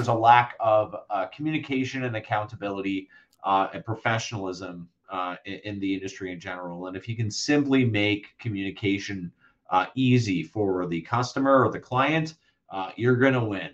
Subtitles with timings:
[0.00, 3.06] there's a lack of uh, communication and accountability
[3.44, 6.86] uh, and professionalism uh, in, in, the industry in general.
[6.86, 9.30] And if you can simply make communication
[9.68, 12.36] uh, easy for the customer or the client,
[12.70, 13.72] uh, you're going to win.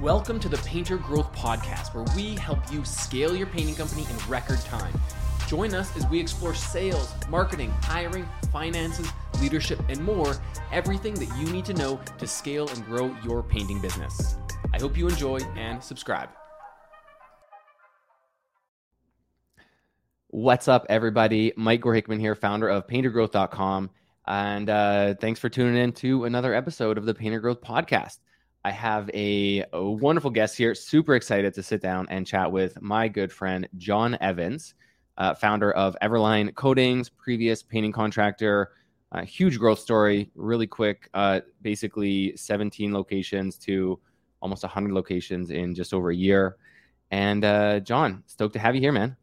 [0.00, 4.16] Welcome to the Painter Growth Podcast, where we help you scale your painting company in
[4.26, 4.98] record time.
[5.48, 9.06] Join us as we explore sales, marketing, hiring, finances,
[9.38, 10.34] leadership, and more
[10.72, 14.38] everything that you need to know to scale and grow your painting business.
[14.74, 16.30] I hope you enjoy and subscribe.
[20.28, 21.52] What's up, everybody?
[21.56, 23.90] Mike Gore Hickman here, founder of paintergrowth.com.
[24.26, 28.20] And uh, thanks for tuning in to another episode of the Painter Growth Podcast.
[28.64, 30.74] I have a, a, wonderful guest here.
[30.74, 34.72] Super excited to sit down and chat with my good friend, John Evans,
[35.18, 38.70] uh, founder of Everline Coatings, previous painting contractor.
[39.10, 41.10] Uh, huge growth story, really quick.
[41.12, 44.00] Uh, basically, 17 locations to
[44.42, 46.56] almost 100 locations in just over a year.
[47.10, 49.16] And uh, John, stoked to have you here, man.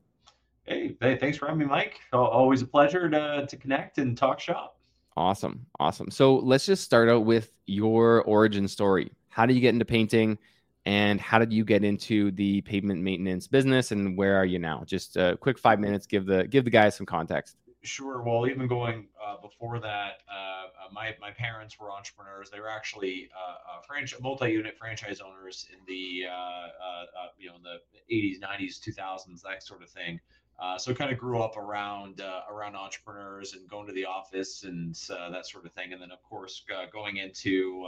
[0.64, 2.00] Hey, hey, thanks for having me, Mike.
[2.14, 4.78] Always a pleasure to, to connect and talk shop.
[5.18, 5.66] Awesome.
[5.80, 6.10] Awesome.
[6.10, 9.12] So let's just start out with your origin story.
[9.28, 10.38] How did you get into painting
[10.86, 14.84] and how did you get into the pavement maintenance business and where are you now?
[14.86, 17.58] Just a quick five minutes, give the give the guys some context.
[17.82, 18.22] Sure.
[18.22, 22.50] Well, even going uh, before that, uh, uh my my parents were entrepreneurs.
[22.50, 26.68] They were actually uh, uh franchise, multi-unit franchise owners in the uh,
[27.38, 27.80] you know in the
[28.14, 30.20] 80s, 90s, 2000s, that sort of thing.
[30.78, 34.94] So kind of grew up around around entrepreneurs and going to the office and
[35.32, 35.94] that sort of thing.
[35.94, 37.88] And then of course going into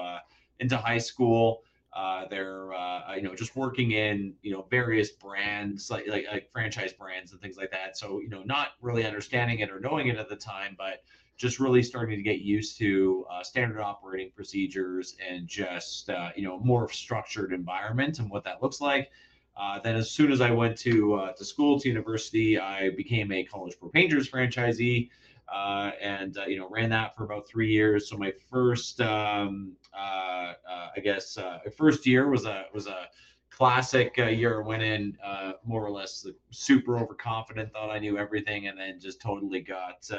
[0.60, 2.72] into high school, uh, they're
[3.16, 7.42] you know just working in you know various brands like, like, like franchise brands and
[7.42, 7.98] things like that.
[7.98, 11.04] So you know not really understanding it or knowing it at the time, but
[11.38, 16.90] just really starting to get used to standard operating procedures and just you know more
[16.90, 19.10] structured environment and what that looks like.
[19.58, 23.32] Uh, then, as soon as I went to uh, to school to university, I became
[23.32, 25.10] a College Pro Painters franchisee,
[25.54, 28.10] uh, and uh, you know ran that for about three years.
[28.10, 31.38] So my first, um, uh, uh, I guess,
[31.76, 33.08] first year was a was a
[33.50, 34.62] classic year.
[34.62, 35.18] Went in
[35.64, 40.10] more or less super overconfident, thought I knew everything, and then just totally got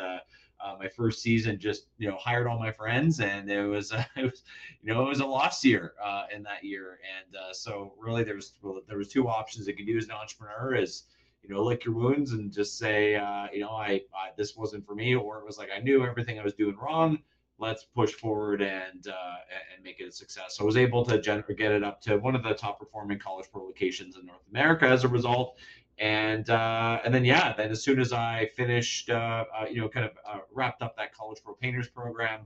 [0.62, 4.05] uh, my first season just you know hired all my friends and it was uh,
[4.16, 4.43] it was
[4.82, 8.22] you know it was a lost year uh, in that year and uh, so really
[8.22, 11.05] there was well, there was two options you could do as an entrepreneur is
[11.43, 14.87] you know lick your wounds and just say uh, you know I, I, this wasn't
[14.87, 17.19] for me or it was like I knew everything I was doing wrong
[17.62, 19.37] let's push forward and uh,
[19.75, 20.56] and make it a success.
[20.56, 23.19] So I was able to gen- get it up to one of the top performing
[23.21, 25.56] college pro locations in North America as a result.
[25.99, 29.89] And uh, and then yeah, then as soon as I finished, uh, uh, you know,
[29.89, 32.41] kind of uh, wrapped up that College Pro Painters program,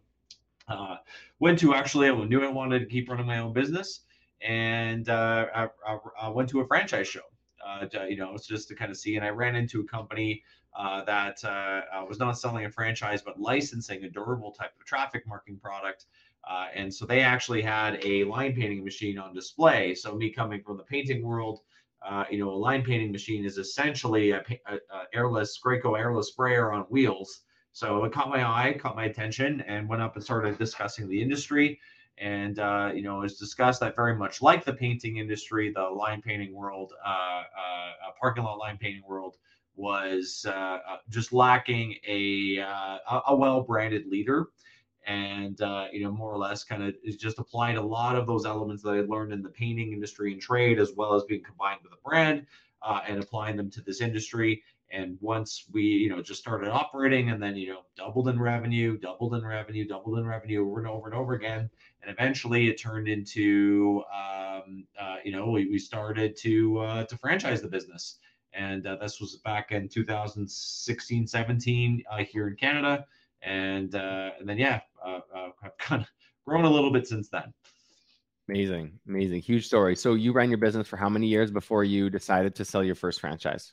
[0.69, 0.97] uh,
[1.38, 4.00] went to actually I knew I wanted to keep running my own business,
[4.43, 7.22] and I, I, I, went to a franchise show.
[7.76, 10.42] Uh, to, you know, just to kind of see, and I ran into a company
[10.78, 15.26] uh, that uh, was not selling a franchise but licensing a durable type of traffic
[15.26, 16.06] marking product.
[16.75, 19.94] and so they actually had a line painting machine on display.
[19.94, 21.60] So me coming from the painting world,
[22.06, 26.28] uh, you know, a line painting machine is essentially a, a, a airless Graco airless
[26.28, 27.41] sprayer on wheels.
[27.72, 31.20] So it caught my eye, caught my attention, and went up and started discussing the
[31.20, 31.78] industry.
[32.19, 36.22] And uh, you know, it's discussed that very much like the painting industry, the line
[36.22, 39.37] painting world, uh, uh, parking lot line painting world
[39.77, 42.59] was uh, uh, just lacking a
[43.27, 44.49] a well branded leader
[45.06, 48.27] and uh, you know more or less kind of is just applied a lot of
[48.27, 51.43] those elements that I learned in the painting industry and trade, as well as being
[51.43, 52.47] combined with a brand
[52.83, 54.62] uh, and applying them to this industry.
[54.92, 58.98] And once we you know just started operating, and then you know doubled in revenue,
[58.98, 61.69] doubled in revenue, doubled in revenue over and over and over again,
[62.02, 67.16] and eventually it turned into um, uh, you know we, we started to uh, to
[67.19, 68.19] franchise the business.
[68.52, 73.04] And uh, this was back in 2016, 17 uh, here in Canada
[73.47, 75.20] and uh, and then yeah, uh,
[75.62, 76.08] I've kind of
[76.47, 77.53] grown a little bit since then.
[78.48, 79.97] Amazing, amazing, huge story.
[79.97, 82.94] So you ran your business for how many years before you decided to sell your
[82.94, 83.72] first franchise?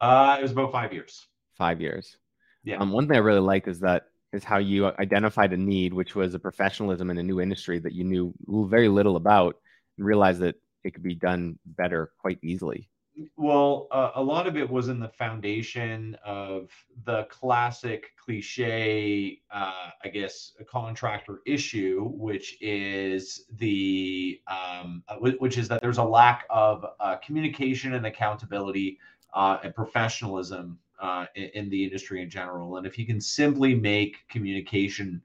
[0.00, 1.26] Uh, it was about five years.
[1.56, 2.16] Five years.
[2.64, 2.78] Yeah.
[2.78, 6.14] Um, one thing I really like is that is how you identified a need, which
[6.14, 8.34] was a professionalism in a new industry that you knew
[8.68, 9.56] very little about,
[9.98, 10.54] and realized that
[10.84, 12.88] it could be done better quite easily.
[13.36, 16.70] Well, uh, a lot of it was in the foundation of
[17.04, 25.68] the classic cliche, uh, I guess, contractor issue, which is the um, uh, which is
[25.68, 28.98] that there's a lack of uh, communication and accountability
[29.34, 32.76] uh, and professionalism uh, in, in, the industry in general.
[32.76, 35.22] And if you can simply make communication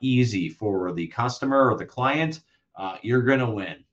[0.00, 2.40] easy for the customer or the client,
[3.02, 3.84] you're going to win.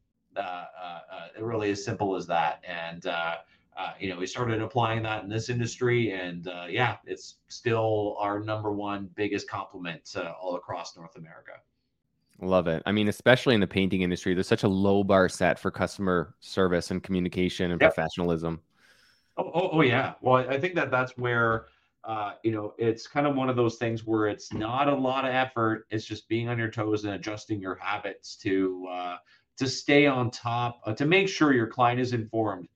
[1.40, 2.64] really as simple as that.
[2.66, 3.36] And uh,
[3.78, 8.16] uh, you know, we started applying that in this industry, and uh, yeah, it's still
[8.20, 11.54] our number one biggest compliment uh, all across North America.
[12.42, 12.84] Love it.
[12.86, 16.36] I mean, especially in the painting industry, there's such a low bar set for customer
[16.40, 17.94] service and communication and yep.
[17.94, 18.62] professionalism.
[19.38, 20.14] Oh, oh, oh, yeah.
[20.22, 21.66] Well, I think that that's where,
[22.04, 25.26] uh, you know, it's kind of one of those things where it's not a lot
[25.26, 25.88] of effort.
[25.90, 29.18] It's just being on your toes and adjusting your habits to uh,
[29.58, 32.68] to stay on top, uh, to make sure your client is informed.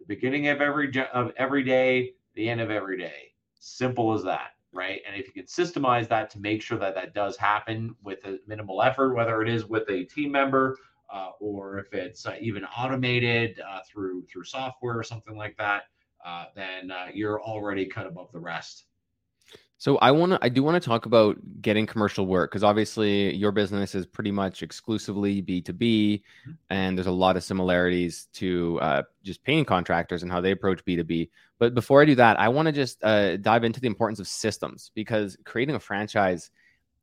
[0.00, 3.32] The beginning of every of every day, the end of every day.
[3.60, 5.02] Simple as that right?
[5.06, 8.40] And if you can systemize that to make sure that that does happen with a
[8.46, 10.78] minimal effort, whether it is with a team member
[11.12, 15.84] uh, or if it's uh, even automated uh, through through software or something like that,
[16.24, 18.84] uh, then uh, you're already cut above the rest.
[19.76, 23.34] So I want to, I do want to talk about getting commercial work because obviously
[23.34, 26.52] your business is pretty much exclusively B two B, mm-hmm.
[26.70, 30.82] and there's a lot of similarities to uh, just paying contractors and how they approach
[30.84, 31.30] B two B.
[31.58, 34.28] But before I do that, I want to just uh, dive into the importance of
[34.28, 36.50] systems because creating a franchise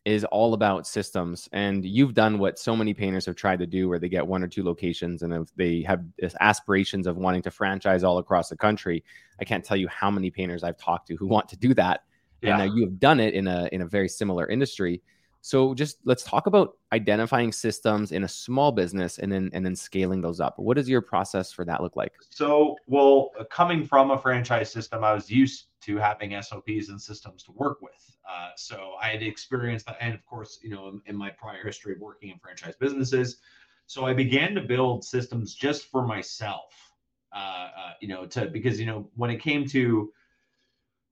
[0.04, 1.48] is all about systems.
[1.52, 4.44] And you've done what so many painters have tried to do, where they get one
[4.44, 6.04] or two locations and if they have
[6.40, 9.04] aspirations of wanting to franchise all across the country.
[9.40, 12.02] I can't tell you how many painters I've talked to who want to do that
[12.42, 12.60] yeah.
[12.60, 15.02] and uh, you have done it in a in a very similar industry
[15.42, 19.76] so just let's talk about identifying systems in a small business and then and then
[19.76, 20.58] scaling those up.
[20.58, 22.14] What does your process for that look like?
[22.30, 27.02] So well uh, coming from a franchise system i was used to having sops and
[27.02, 28.18] systems to work with.
[28.32, 29.98] Uh, so i had experienced that.
[30.00, 33.38] And of course you know in, in my prior history of working in franchise businesses.
[33.88, 36.92] So i began to build systems just for myself
[37.34, 40.12] uh, uh, you know to because you know when it came to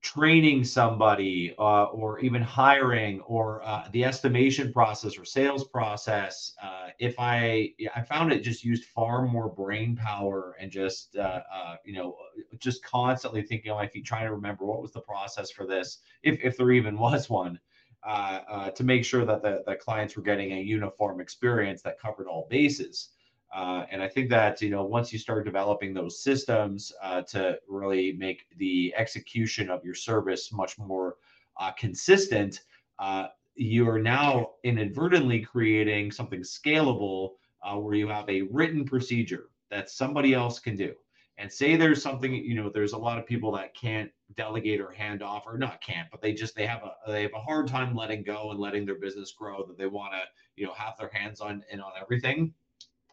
[0.02, 6.88] training somebody uh, or even hiring or uh, the estimation process or sales process uh,
[6.98, 11.76] if i i found it just used far more brain power and just uh, uh,
[11.84, 12.16] you know
[12.58, 15.98] just constantly thinking on my feet trying to remember what was the process for this
[16.22, 17.58] if, if there even was one
[18.02, 22.26] uh, to make sure that the, the clients were getting a uniform experience that covered
[22.26, 23.10] all bases
[23.52, 27.58] uh, and I think that you know once you start developing those systems uh, to
[27.68, 31.16] really make the execution of your service much more
[31.58, 32.60] uh, consistent,
[32.98, 37.32] uh, you are now inadvertently creating something scalable
[37.62, 40.94] uh, where you have a written procedure that somebody else can do.
[41.38, 44.90] And say there's something you know there's a lot of people that can't delegate or
[44.90, 47.66] hand off or not can't but they just they have a they have a hard
[47.66, 50.20] time letting go and letting their business grow that they want to
[50.56, 52.52] you know have their hands on and on everything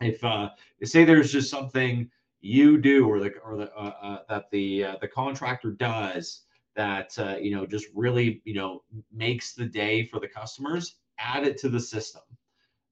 [0.02, 0.50] if uh,
[0.84, 2.10] say there's just something
[2.42, 6.44] you do or the or the uh, uh, that the uh, the contractor does
[6.76, 11.46] that uh, you know just really you know makes the day for the customers add
[11.46, 12.22] it to the system.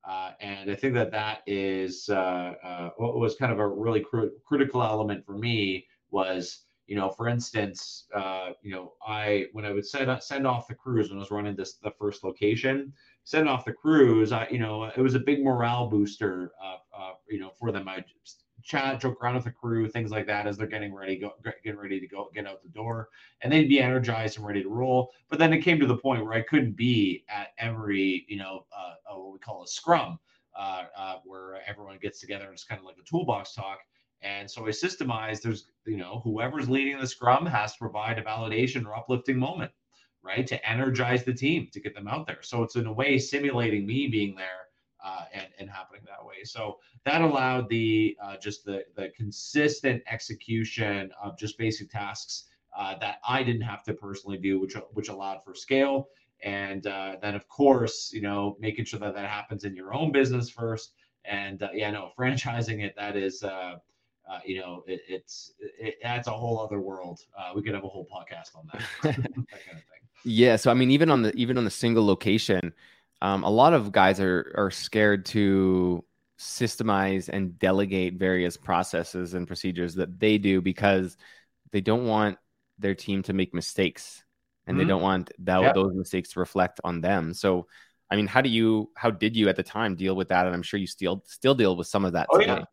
[0.07, 4.01] Uh, and i think that that is uh, uh, what was kind of a really
[4.01, 9.65] cr- critical element for me was you know for instance uh, you know i when
[9.65, 12.93] i would send, send off the crews when i was running this the first location
[13.25, 17.13] send off the crews, I, you know, it was a big morale booster, uh, uh,
[17.29, 17.87] you know, for them.
[17.87, 18.03] I
[18.63, 21.79] chat, joke around with the crew, things like that as they're getting ready, go, getting
[21.79, 23.09] ready to go, get out the door,
[23.41, 25.11] and they'd be energized and ready to roll.
[25.29, 28.65] But then it came to the point where I couldn't be at every, you know,
[28.75, 30.19] uh, uh what we call a scrum,
[30.57, 33.79] uh, uh, where everyone gets together and it's kind of like a toolbox talk.
[34.21, 35.41] And so I systemized.
[35.41, 39.71] There's, you know, whoever's leading the scrum has to provide a validation or uplifting moment
[40.23, 40.47] right?
[40.47, 42.41] To energize the team, to get them out there.
[42.41, 44.64] So it's in a way simulating me being there
[45.05, 46.43] uh, and, and happening that way.
[46.43, 52.45] So that allowed the uh, just the, the consistent execution of just basic tasks
[52.75, 56.09] uh, that I didn't have to personally do, which which allowed for scale.
[56.41, 60.11] And uh, then, of course, you know, making sure that that happens in your own
[60.11, 60.93] business first.
[61.23, 63.75] And uh, yeah, no, franchising it that is uh,
[64.29, 67.21] uh, you know, it, it's it, that's a whole other world.
[67.37, 70.01] Uh, we could have a whole podcast on that, that kind of thing.
[70.23, 70.55] Yeah.
[70.55, 72.73] So I mean, even on the even on the single location,
[73.25, 76.05] um, a lot of guys are are scared to
[76.37, 81.17] systemize and delegate various processes and procedures that they do because
[81.71, 82.37] they don't want
[82.77, 84.23] their team to make mistakes
[84.67, 84.85] and mm-hmm.
[84.85, 85.73] they don't want that, yeah.
[85.73, 87.33] those mistakes to reflect on them.
[87.33, 87.67] So,
[88.11, 90.45] I mean, how do you, how did you at the time deal with that?
[90.45, 92.27] And I'm sure you still, still deal with some of that.
[92.31, 92.53] Oh, today.
[92.53, 92.63] yeah.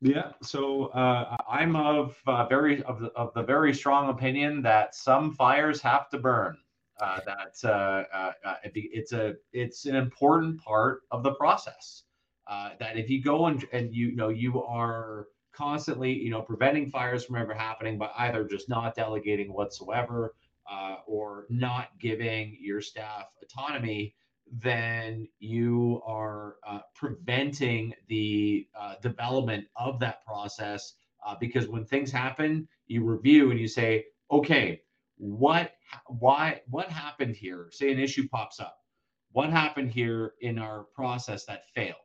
[0.00, 4.94] Yeah, so uh, I'm of uh, very of the, of the very strong opinion that
[4.94, 6.56] some fires have to burn.
[7.00, 12.02] Uh, that uh, uh, uh, it's a it's an important part of the process.
[12.48, 16.90] that if you go and and you, you know you are constantly you know preventing
[16.90, 20.34] fires from ever happening by either just not delegating whatsoever
[21.06, 24.14] or not giving your staff autonomy
[24.50, 30.94] then you are uh, preventing the uh, development of that process
[31.26, 34.80] uh, because when things happen, you review and you say, okay,
[35.16, 35.72] what,
[36.06, 37.68] why, what happened here?
[37.70, 38.78] Say an issue pops up.
[39.32, 41.96] What happened here in our process that failed?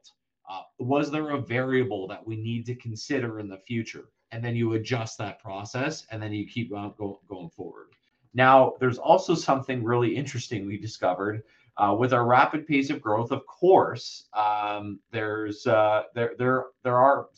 [0.50, 4.10] Uh, was there a variable that we need to consider in the future?
[4.32, 7.88] And then you adjust that process and then you keep go, going forward.
[8.34, 11.44] Now, there's also something really interesting we discovered
[11.78, 13.32] uh, with our rapid pace of growth.
[13.32, 17.30] Of course, um, there's uh, there there there are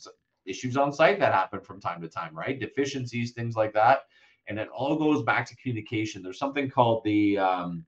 [0.46, 2.58] issues on site that happen from time to time, right?
[2.58, 4.02] Deficiencies, things like that,
[4.48, 6.22] and it all goes back to communication.
[6.22, 7.84] There's something called the um,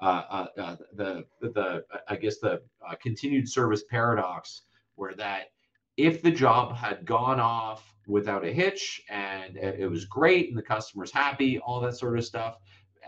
[0.00, 4.62] uh, uh, uh the, the I guess the uh, continued service paradox,
[4.96, 5.50] where that
[5.96, 10.62] if the job had gone off without a hitch and it was great and the
[10.62, 12.56] customer's happy, all that sort of stuff,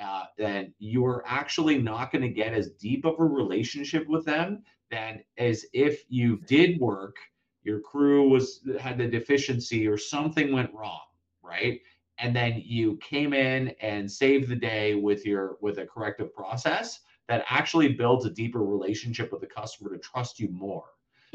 [0.01, 4.63] uh, then you're actually not going to get as deep of a relationship with them
[4.91, 7.17] than as if you did work,
[7.63, 11.01] your crew was had the deficiency or something went wrong,
[11.43, 11.81] right?
[12.19, 17.01] And then you came in and saved the day with your with a corrective process
[17.29, 20.85] that actually builds a deeper relationship with the customer to trust you more.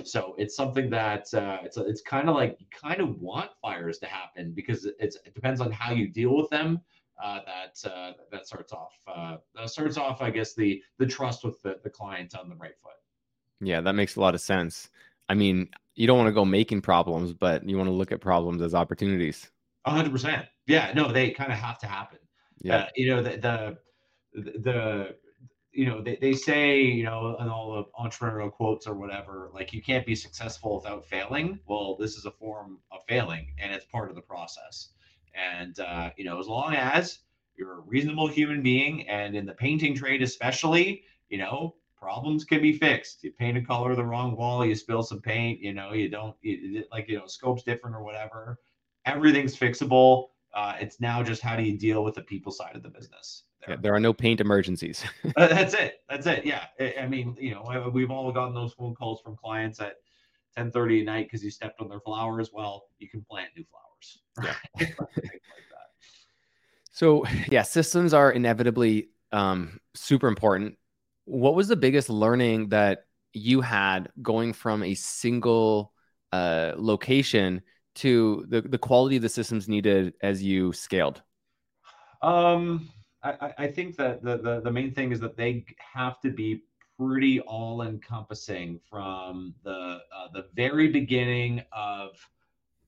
[0.03, 3.98] So it's something that uh, it's it's kind of like you kind of want fires
[4.00, 6.81] to happen because it's it depends on how you deal with them.
[7.22, 11.43] Uh, that uh, that starts off uh, that starts off, I guess the the trust
[11.43, 12.93] with the, the client on the right foot.
[13.60, 14.89] Yeah, that makes a lot of sense.
[15.27, 18.22] I mean, you don't want to go making problems, but you want to look at
[18.22, 19.50] problems as opportunities.
[19.84, 20.46] hundred percent.
[20.67, 22.19] Yeah, no, they kind of have to happen.
[22.62, 23.77] Yeah, uh, you know the the
[24.59, 25.15] the
[25.71, 29.74] you know, they, they say, you know, in all the entrepreneurial quotes or whatever, like
[29.74, 31.59] you can't be successful without failing.
[31.67, 34.89] Well, this is a form of failing and it's part of the process.
[35.36, 37.19] And, uh, you know, as long as
[37.55, 42.62] you're a reasonable human being and in the painting trade, especially, you know, problems can
[42.62, 43.24] be fixed.
[43.24, 46.36] You paint a color the wrong wall, you spill some paint, you know, you don't,
[46.41, 48.57] you, like, you know, scope's different or whatever.
[49.05, 50.29] Everything's fixable.
[50.57, 53.43] Uh, it's now just how do you deal with the people side of the business.
[53.61, 53.75] There.
[53.75, 55.05] Yeah, there are no paint emergencies.
[55.37, 56.01] uh, that's it.
[56.09, 56.45] That's it.
[56.45, 56.65] Yeah.
[56.79, 59.97] I, I, mean, you know, we've all gotten those phone calls from clients at
[60.57, 62.49] 10:30 at night because you stepped on their flowers.
[62.51, 63.83] Well, you can plant new flowers.
[64.79, 64.87] Yeah.
[64.99, 64.99] like
[66.91, 70.77] so yeah, systems are inevitably um, super important.
[71.25, 75.93] What was the biggest learning that you had going from a single
[76.31, 77.61] uh, location
[77.98, 81.22] to the, the quality of the systems needed as you scaled?
[82.22, 82.89] Um,
[83.24, 86.63] I, I think that the, the, the main thing is that they have to be
[86.98, 92.18] pretty all encompassing from the uh, the very beginning of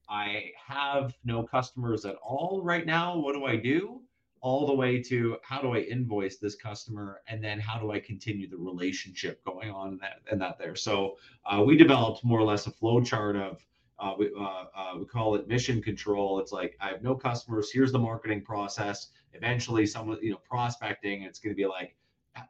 [0.10, 3.18] I have no customers at all right now.
[3.18, 4.02] What do I do?
[4.42, 8.00] All the way to how do I invoice this customer, and then how do I
[8.00, 10.76] continue the relationship going on and that and that there.
[10.76, 13.64] So uh, we developed more or less a flow chart of
[14.00, 16.40] uh, we, uh, uh, we call it mission control.
[16.40, 17.72] It's like I have no customers.
[17.72, 19.08] Here's the marketing process.
[19.34, 21.24] Eventually, someone you know prospecting.
[21.24, 21.96] It's going to be like,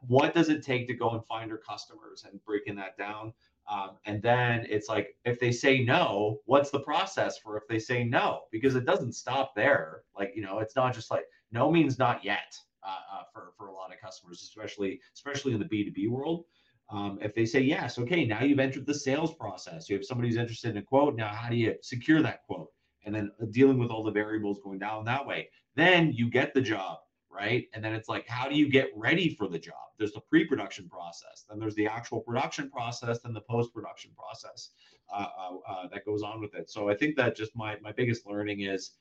[0.06, 3.32] what does it take to go and find our customers and breaking that down.
[3.70, 7.78] Um, and then it's like if they say no, what's the process for if they
[7.78, 8.42] say no?
[8.50, 10.02] Because it doesn't stop there.
[10.18, 13.68] Like you know, it's not just like no means not yet uh, uh, for for
[13.68, 16.44] a lot of customers, especially especially in the B two B world.
[16.90, 19.88] Um, if they say yes, okay, now you've entered the sales process.
[19.88, 21.14] You have somebody who's interested in a quote.
[21.14, 22.68] Now, how do you secure that quote?
[23.04, 25.48] And then uh, dealing with all the variables going down that way.
[25.76, 26.98] Then you get the job,
[27.30, 27.66] right?
[27.74, 29.76] And then it's like, how do you get ready for the job?
[29.98, 34.10] There's the pre production process, then there's the actual production process, then the post production
[34.16, 34.70] process
[35.14, 36.70] uh, uh, uh, that goes on with it.
[36.70, 38.92] So I think that just my, my biggest learning is.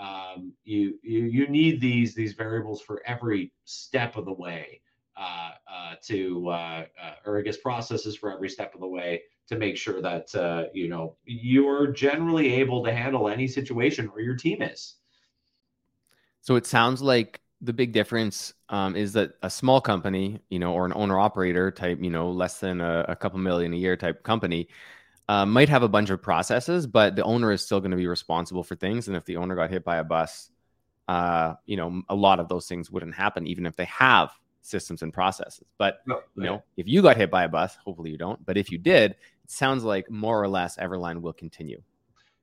[0.00, 4.80] Um, you, you you need these these variables for every step of the way
[6.02, 6.84] to, uh,
[7.26, 10.88] or I guess processes for every step of the way to make sure that you
[10.88, 14.96] know you're generally able to handle any situation where your team is.
[16.40, 20.72] So it sounds like the big difference um, is that a small company, you know,
[20.72, 23.96] or an owner operator type, you know, less than a, a couple million a year
[23.96, 24.68] type company,
[25.28, 28.06] uh, might have a bunch of processes, but the owner is still going to be
[28.06, 29.08] responsible for things.
[29.08, 30.50] And if the owner got hit by a bus,
[31.08, 34.30] uh, you know, a lot of those things wouldn't happen, even if they have
[34.68, 35.66] systems and processes.
[35.78, 38.44] But no, you know, if you got hit by a bus, hopefully you don't.
[38.44, 41.82] But if you did, it sounds like more or less Everline will continue.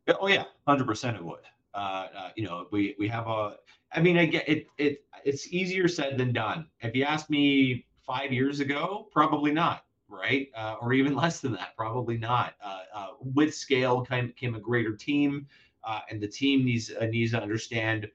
[0.08, 1.39] Oh yeah, hundred percent it would.
[1.74, 3.58] Uh, uh, you know, we we have a.
[3.91, 4.67] I mean, I get it.
[4.77, 6.67] It it's easier said than done.
[6.82, 9.84] If you asked me five years ago, probably not.
[10.08, 12.53] Right, uh, or even less than that, probably not.
[12.63, 15.48] Uh, uh, with scale came, came a greater team,
[15.84, 18.08] uh, and the team needs needs to understand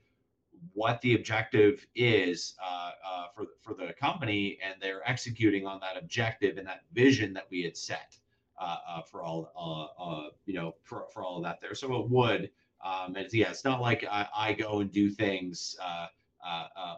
[0.73, 5.97] what the objective is uh, uh, for for the company, and they're executing on that
[5.97, 8.17] objective and that vision that we had set
[8.59, 11.75] uh, uh for all uh, uh, you know for, for all of that there.
[11.75, 12.51] So it would,
[12.85, 15.77] um, and it's, yeah, it's not like I, I go and do things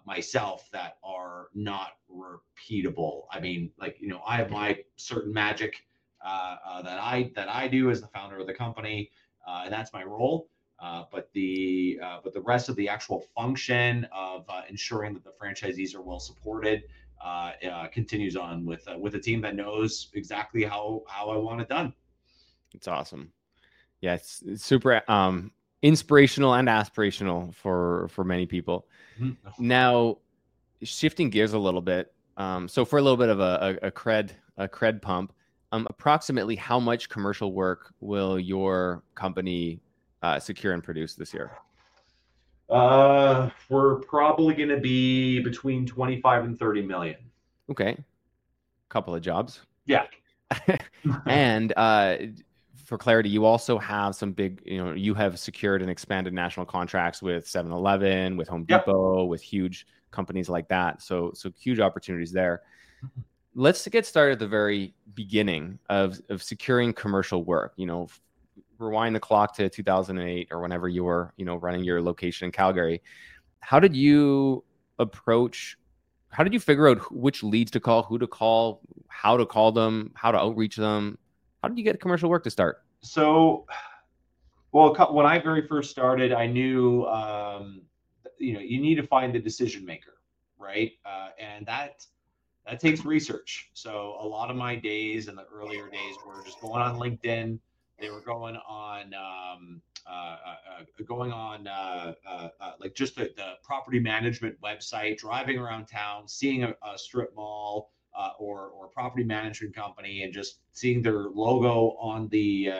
[0.05, 3.23] myself that are not repeatable.
[3.31, 5.85] I mean, like you know, I have my certain magic
[6.23, 9.11] that I that I do as the founder of the company,
[9.47, 10.49] and that's my role.
[10.83, 15.23] Uh, but the uh, but the rest of the actual function of uh, ensuring that
[15.23, 16.83] the franchisees are well supported
[17.25, 21.61] uh, uh, continues on with with a team that knows exactly how how I want
[21.61, 21.95] it done.
[22.75, 23.33] It's awesome.
[24.01, 28.89] Yeah, it's, it's super um, inspirational and aspirational for for many people.
[29.21, 29.67] Mm-hmm.
[29.67, 30.19] Now,
[30.83, 32.13] shifting gears a little bit.
[32.37, 35.33] Um, so for a little bit of a, a, a cred a cred pump,
[35.71, 39.81] um, approximately how much commercial work will your company
[40.23, 41.53] uh, secure and produce this year?
[42.71, 47.17] Uh, we're probably going to be between 25 and 30 million.
[47.71, 47.97] Okay.
[48.89, 49.61] Couple of jobs.
[49.87, 50.07] Yeah.
[51.27, 52.17] and uh,
[52.85, 56.67] for clarity, you also have some big, you know, you have secured and expanded national
[56.67, 59.29] contracts with 7 Eleven, with Home Depot, yep.
[59.29, 61.03] with huge companies like that.
[61.03, 62.63] So, so huge opportunities there.
[63.05, 63.21] Mm-hmm.
[63.55, 67.75] Let's get started at the very beginning of, of securing commercial work.
[67.77, 68.09] You know,
[68.83, 72.53] rewind the clock to 2008 or whenever you were, you know, running your location in
[72.53, 73.03] Calgary.
[73.61, 74.65] How did you
[74.99, 75.77] approach?
[76.31, 79.73] How did you figure out which leads to call, who to call, how to call
[79.73, 81.19] them, how to outreach them?
[81.63, 82.83] How did you get commercial work to start?
[83.01, 83.67] So,
[84.73, 87.83] well, when I very first started, I knew, um,
[88.39, 90.15] you know, you need to find the decision maker,
[90.59, 90.93] right?
[91.05, 92.05] Uh, and that
[92.67, 93.71] that takes research.
[93.75, 97.59] So a lot of my days in the earlier days were just going on LinkedIn,
[98.03, 102.49] they were going on, um, uh, uh, uh going on uh, uh,
[102.81, 107.93] like just the, the, property management website, driving around town, seeing a, a strip mall
[108.39, 112.71] or or property management company, and just seeing their logo on the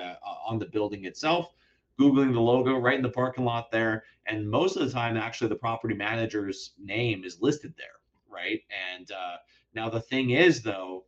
[0.47, 1.53] on the building itself.
[2.01, 5.49] Googling the logo right in the parking lot there, and most of the time, actually,
[5.49, 8.61] the property manager's name is listed there, right?
[8.97, 9.11] And
[9.75, 11.05] now the thing is, though,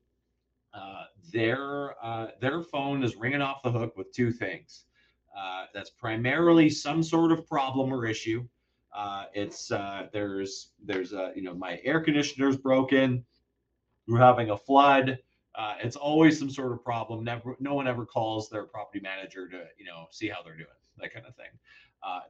[0.74, 4.84] uh, their uh, their phone is ringing off the hook with two things.
[5.37, 8.46] Uh, that's primarily some sort of problem or issue.
[8.94, 13.24] Uh, it's uh, there's there's a you know my air conditioner's broken.
[14.08, 15.18] We're having a flood.
[15.82, 17.24] it's always some sort of problem.
[17.24, 20.66] Never, no one ever calls their property manager to you know see how they're doing,
[20.98, 21.50] that kind of thing.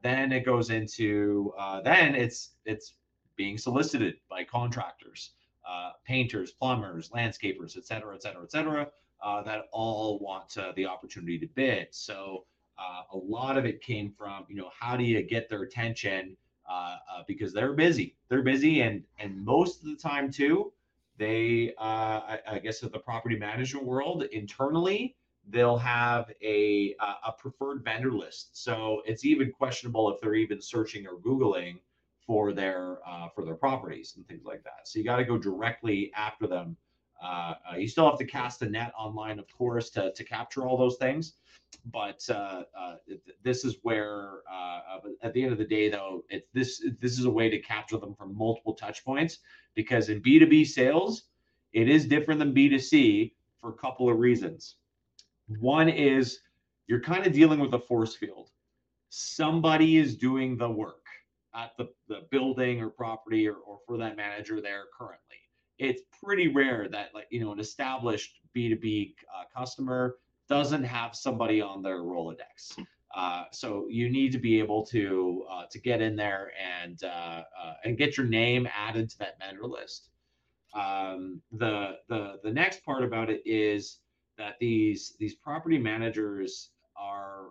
[0.03, 1.53] then it goes into
[1.83, 2.95] then it's it's
[3.37, 5.33] being solicited by contractors
[5.69, 8.89] uh, painters, plumbers, landscapers, et cetera, et cetera, et cetera,
[9.23, 11.89] uh, that all want uh, the opportunity to bid.
[11.91, 12.45] So
[12.79, 16.37] uh, a lot of it came from, you know, how do you get their attention?
[16.67, 18.17] Uh, uh, because they're busy.
[18.31, 20.73] They're busy, and and most of the time too,
[21.19, 25.15] they, I, I, guess, in the property management world, internally,
[25.51, 26.97] they'll have a
[27.27, 28.57] a preferred vendor list.
[28.57, 31.81] So it's even questionable if they're even searching or googling
[32.27, 34.87] for their uh, for their properties and things like that.
[34.89, 36.77] So you got to go directly after them.
[37.23, 40.67] Uh, uh, you still have to cast a net online, of course, to, to capture
[40.67, 41.35] all those things.
[41.93, 42.97] But uh, uh,
[43.43, 47.31] this is where, uh, at the end of the day, though, this this is a
[47.31, 49.39] way to capture them from multiple touch points
[49.75, 51.25] because in B two B sales,
[51.73, 54.77] it is different than B two C for a couple of reasons.
[55.61, 56.41] One is
[56.87, 58.51] you're kind of dealing with a force field.
[59.09, 61.04] Somebody is doing the work
[61.55, 65.19] at the, the building or property or, or for that manager there currently.
[65.79, 70.17] It's pretty rare that like you know an established B2B uh, customer
[70.49, 72.79] doesn't have somebody on their Rolodex.
[73.15, 76.51] Uh, so you need to be able to uh, to get in there
[76.83, 80.09] and uh, uh, and get your name added to that vendor list.
[80.75, 84.01] Um, the the the next part about it is
[84.37, 87.51] that these these property managers are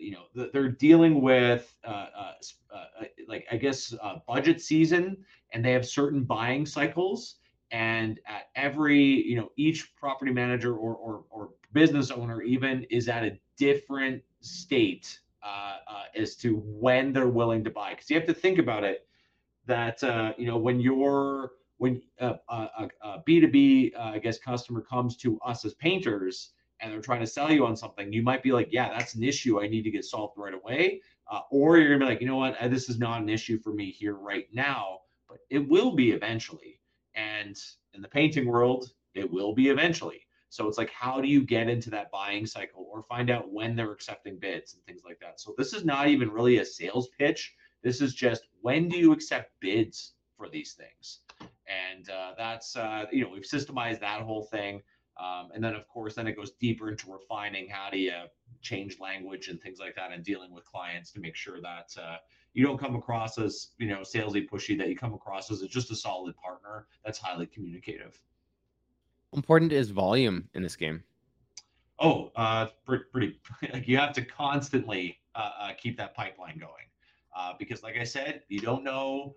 [0.00, 2.32] you know they're dealing with uh, uh,
[2.74, 5.18] uh, like I guess uh, budget season,
[5.52, 7.36] and they have certain buying cycles.
[7.72, 13.08] And at every you know each property manager or or, or business owner even is
[13.08, 17.90] at a different state uh, uh, as to when they're willing to buy.
[17.90, 19.06] Because you have to think about it
[19.66, 20.02] that
[20.36, 22.88] you know when you're when a a
[23.28, 27.66] B2B I guess customer comes to us as painters and they're trying to sell you
[27.66, 30.34] on something, you might be like, yeah, that's an issue I need to get solved
[30.36, 31.00] right away.
[31.30, 33.58] Uh, or you're gonna be like, you know what, uh, this is not an issue
[33.58, 36.80] for me here right now, but it will be eventually.
[37.14, 37.56] And
[37.94, 40.26] in the painting world, it will be eventually.
[40.48, 43.76] So it's like, how do you get into that buying cycle or find out when
[43.76, 45.40] they're accepting bids and things like that?
[45.40, 47.54] So this is not even really a sales pitch.
[47.82, 51.20] This is just when do you accept bids for these things?
[51.40, 54.82] And uh, that's, uh, you know, we've systemized that whole thing.
[55.20, 58.14] Um, and then, of course, then it goes deeper into refining how do you
[58.62, 62.16] change language and things like that and dealing with clients to make sure that uh,
[62.54, 65.90] you don't come across as, you know, salesy pushy, that you come across as just
[65.90, 68.18] a solid partner that's highly communicative.
[69.34, 71.04] Important is volume in this game.
[71.98, 73.38] Oh, uh, pretty, pretty
[73.72, 76.86] like you have to constantly uh, uh, keep that pipeline going
[77.36, 79.36] uh, because, like I said, you don't know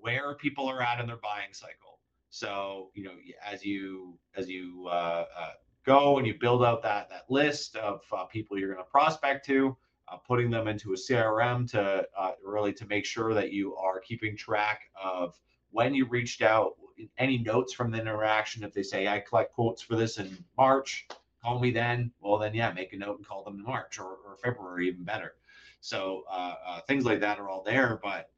[0.00, 1.93] where people are at in their buying cycle.
[2.34, 3.12] So you know,
[3.46, 5.50] as you as you uh, uh,
[5.86, 9.46] go and you build out that that list of uh, people you're going to prospect
[9.46, 9.76] to,
[10.08, 14.00] uh, putting them into a CRM to uh, really to make sure that you are
[14.00, 15.38] keeping track of
[15.70, 16.72] when you reached out,
[17.18, 18.64] any notes from the interaction.
[18.64, 21.06] If they say I collect quotes for this in March,
[21.40, 22.10] call me then.
[22.20, 25.04] Well, then yeah, make a note and call them in March or, or February, even
[25.04, 25.36] better.
[25.80, 28.30] So uh, things like that are all there, but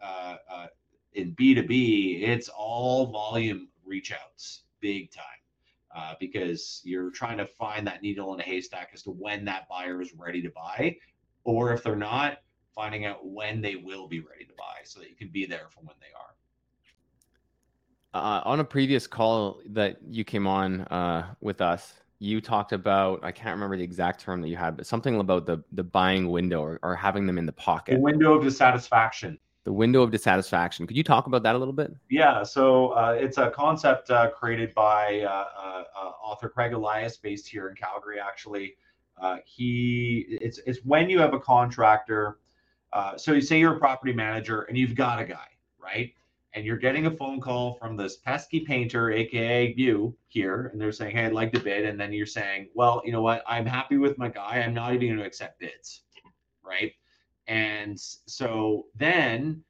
[1.14, 5.25] in B2B, it's all volume reach outs, big time.
[5.96, 9.66] Uh, because you're trying to find that needle in a haystack as to when that
[9.68, 10.94] buyer is ready to buy,
[11.44, 12.38] or if they're not,
[12.75, 15.68] finding out when they will be ready to buy so that you can be there
[15.70, 16.35] for when they are.
[18.12, 23.20] Uh, on a previous call that you came on uh, with us, you talked about
[23.22, 26.31] I can't remember the exact term that you had, but something about the the buying
[26.31, 27.94] window or, or having them in the pocket.
[27.94, 29.38] The window of dissatisfaction.
[29.66, 30.87] The window of dissatisfaction.
[30.87, 31.92] Could you talk about that a little bit?
[32.09, 37.16] Yeah, so uh, it's a concept uh, created by uh, uh, uh author Craig Elias,
[37.16, 38.20] based here in Calgary.
[38.20, 38.76] Actually,
[39.20, 42.38] uh, he it's it's when you have a contractor.
[43.16, 45.48] so you say you're a property manager and you've got a guy,
[45.81, 46.12] right?
[46.52, 50.92] and you're getting a phone call from this pesky painter, aka you here, and they're
[50.92, 51.85] saying, Hey, I'd like to bid.
[51.85, 53.42] And then you're saying, Well, you know what?
[53.48, 54.61] I'm happy with my guy.
[54.61, 56.02] I'm not even going to accept bids.
[56.64, 56.92] Right.
[57.48, 59.62] And so then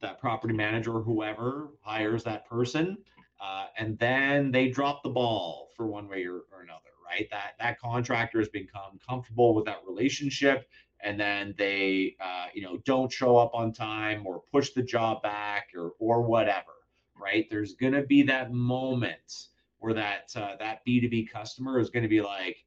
[0.00, 2.98] that property manager or whoever hires that person,
[3.40, 7.28] uh, and then they drop the ball for one way or, or another, right?
[7.30, 10.68] That that contractor has become comfortable with that relationship
[11.02, 15.22] and then they uh, you know don't show up on time or push the job
[15.22, 16.72] back or or whatever
[17.20, 22.20] right there's to be that moment where that uh, that b2b customer is to be
[22.20, 22.64] like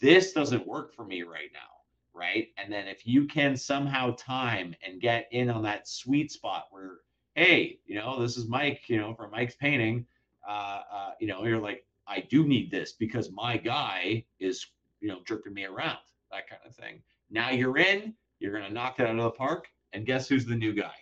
[0.00, 1.77] this doesn't work for me right now
[2.18, 6.64] right and then if you can somehow time and get in on that sweet spot
[6.70, 6.98] where
[7.34, 10.04] hey you know this is mike you know from mike's painting
[10.48, 14.66] uh, uh you know you're like i do need this because my guy is
[15.00, 15.98] you know jerking me around
[16.30, 17.00] that kind of thing
[17.30, 19.68] now you're in, you're going to knock it out of the park.
[19.92, 20.92] And guess who's the new guy?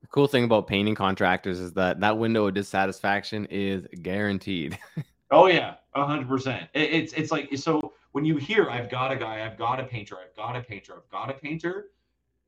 [0.00, 4.78] The cool thing about painting contractors is that that window of dissatisfaction is guaranteed.
[5.30, 6.68] oh yeah, hundred percent.
[6.74, 10.16] It's it's like so when you hear I've got a guy, I've got a painter,
[10.18, 11.90] I've got a painter, I've got a painter.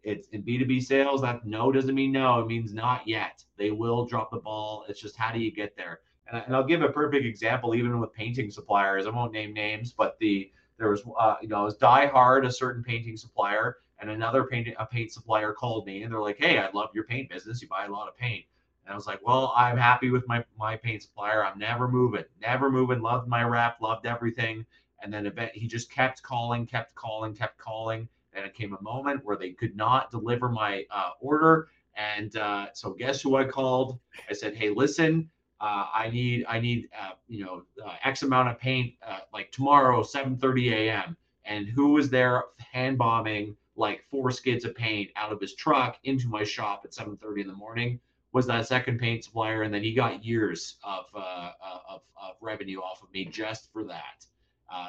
[0.03, 1.23] It's in B2B sales.
[1.23, 2.41] That no doesn't mean no.
[2.41, 3.43] It means not yet.
[3.57, 4.85] They will drop the ball.
[4.89, 6.01] It's just how do you get there?
[6.29, 9.07] And, I, and I'll give a perfect example, even with painting suppliers.
[9.07, 12.45] I won't name names, but the there was, uh, you know, it was Die Hard,
[12.45, 16.37] a certain painting supplier, and another paint a paint supplier called me, and they're like,
[16.39, 17.63] "Hey, I love your paint business.
[17.63, 18.45] You buy a lot of paint."
[18.85, 21.45] And I was like, "Well, I'm happy with my my paint supplier.
[21.45, 23.01] I'm never moving, never moving.
[23.01, 24.67] Loved my rep, loved everything."
[25.05, 28.09] And then event, he just kept calling, kept calling, kept calling.
[28.33, 31.69] And it came a moment where they could not deliver my uh, order.
[31.95, 34.01] And uh, so, guess who I called?
[34.29, 38.49] I said, "Hey, listen, uh, I need I need uh, you know uh, X amount
[38.49, 41.17] of paint uh, like tomorrow 7:30 a.m.
[41.45, 45.99] And who was there hand bombing like four skids of paint out of his truck
[46.05, 48.01] into my shop at 7:30 in the morning?
[48.33, 51.53] Was that second paint supplier, and then he got years of uh,
[51.89, 54.27] of, of, revenue off of me just for that.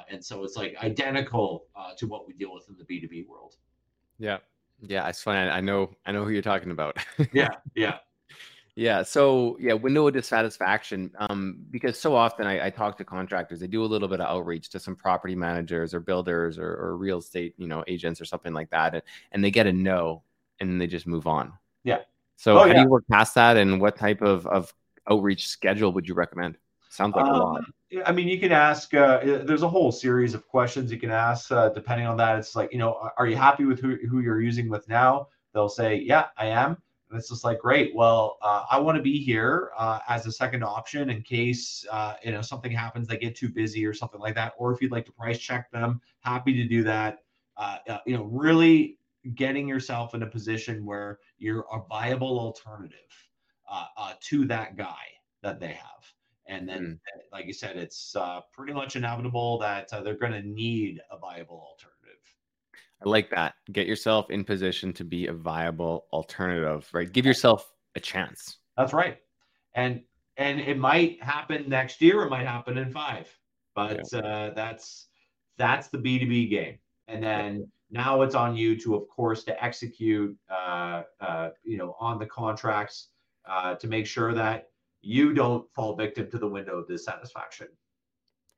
[0.09, 1.65] And so it's like identical
[1.97, 3.55] to what we deal with in the B2B world.
[4.17, 4.37] Yeah,
[4.81, 5.49] yeah, it's funny.
[5.49, 6.97] I know I know who you're talking about.
[7.33, 7.97] yeah, yeah.
[8.75, 9.03] Yeah.
[9.03, 11.11] So yeah, window of dissatisfaction.
[11.17, 14.27] Um, because so often I, I, talk to contractors, they do a little bit of
[14.27, 18.25] outreach to some property managers or builders or, or real estate, you know, agents or
[18.25, 20.23] something like that, and, and they get a no,
[20.59, 21.53] and they just move on.
[21.85, 21.99] Yeah.
[22.35, 22.73] So oh, how yeah.
[22.73, 24.73] do you work past that, and what type of of
[25.09, 26.57] outreach schedule would you recommend?
[26.95, 27.63] Sounds like um, a lot.
[28.05, 28.93] I mean, you can ask.
[28.93, 32.37] Uh, there's a whole series of questions you can ask uh, depending on that.
[32.39, 35.27] It's like, you know, are you happy with who who you're using with now?
[35.53, 36.77] They'll say, yeah, I am
[37.09, 37.95] and it's just like, great.
[37.95, 42.15] Well, uh, I want to be here uh, as a second option in case uh,
[42.23, 44.53] you know something happens, they get too busy or something like that.
[44.57, 47.19] Or if you'd like to price check them, happy to do that.
[47.57, 48.97] Uh, you know, really
[49.35, 52.97] getting yourself in a position where you're a viable alternative
[53.71, 55.05] uh, to that guy
[55.41, 56.14] that they have.
[56.47, 57.21] And then, mm.
[57.31, 58.15] like you said, it's
[58.53, 61.95] pretty much inevitable that they're going to need a viable alternative.
[63.05, 63.55] I like that.
[63.71, 67.11] Get yourself in position to be a viable alternative, right?
[67.11, 68.57] Give yourself a chance.
[68.77, 69.17] That's right.
[69.73, 70.01] And
[70.37, 73.29] and it might happen next year, it might happen in five.
[73.73, 74.19] But yeah.
[74.19, 75.07] uh, that's
[75.57, 76.77] that's the B2B game.
[77.07, 81.95] And then now it's on you to, of course, to execute, uh, uh, you know,
[81.99, 83.09] on the contracts
[83.45, 84.69] uh, to make sure that
[85.05, 87.67] you don't fall victim to the window of dissatisfaction.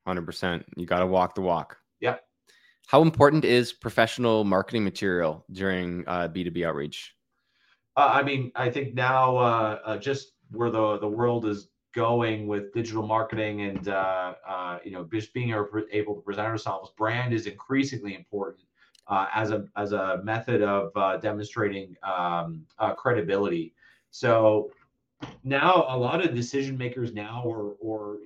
[0.07, 0.63] 100%.
[0.77, 1.77] You got to walk the walk.
[1.99, 2.23] Yep.
[2.87, 7.13] How important is professional marketing material during uh, B2B outreach?
[7.97, 12.47] Uh, I mean, I think now uh, uh, just where the, the world is going
[12.47, 17.33] with digital marketing and uh, uh, you know just being able to present ourselves, brand
[17.33, 18.63] is increasingly important
[19.07, 23.73] uh, as a as a method of demonstrating um, credibility.
[24.11, 24.71] So
[25.43, 28.19] now a lot of decision makers now, or or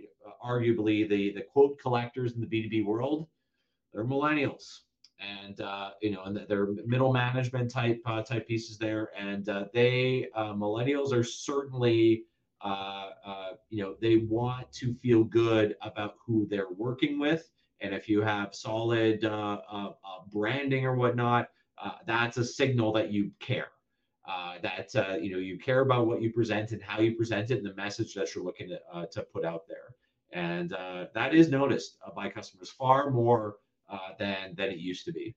[0.44, 3.28] arguably the the quote collectors in the B2B world,
[3.94, 4.82] they're millennials
[5.22, 9.66] and uh, you know, and they're middle management type uh, type pieces there, and uh,
[9.74, 12.24] they uh, millennials are certainly.
[12.64, 17.50] Uh, uh, you know, they want to feel good about who they're working with,
[17.80, 19.22] and if you have solid
[20.32, 21.50] branding or whatnot,
[22.06, 23.70] that's a signal that you care.
[24.32, 27.52] Uh, that uh, you know you care about what you present and how you present
[27.52, 29.96] it, and the message that you're looking to, uh, to put out there,
[30.32, 30.70] and
[31.14, 33.56] that is noticed by customers far more
[33.90, 35.36] uh, than than it used to be.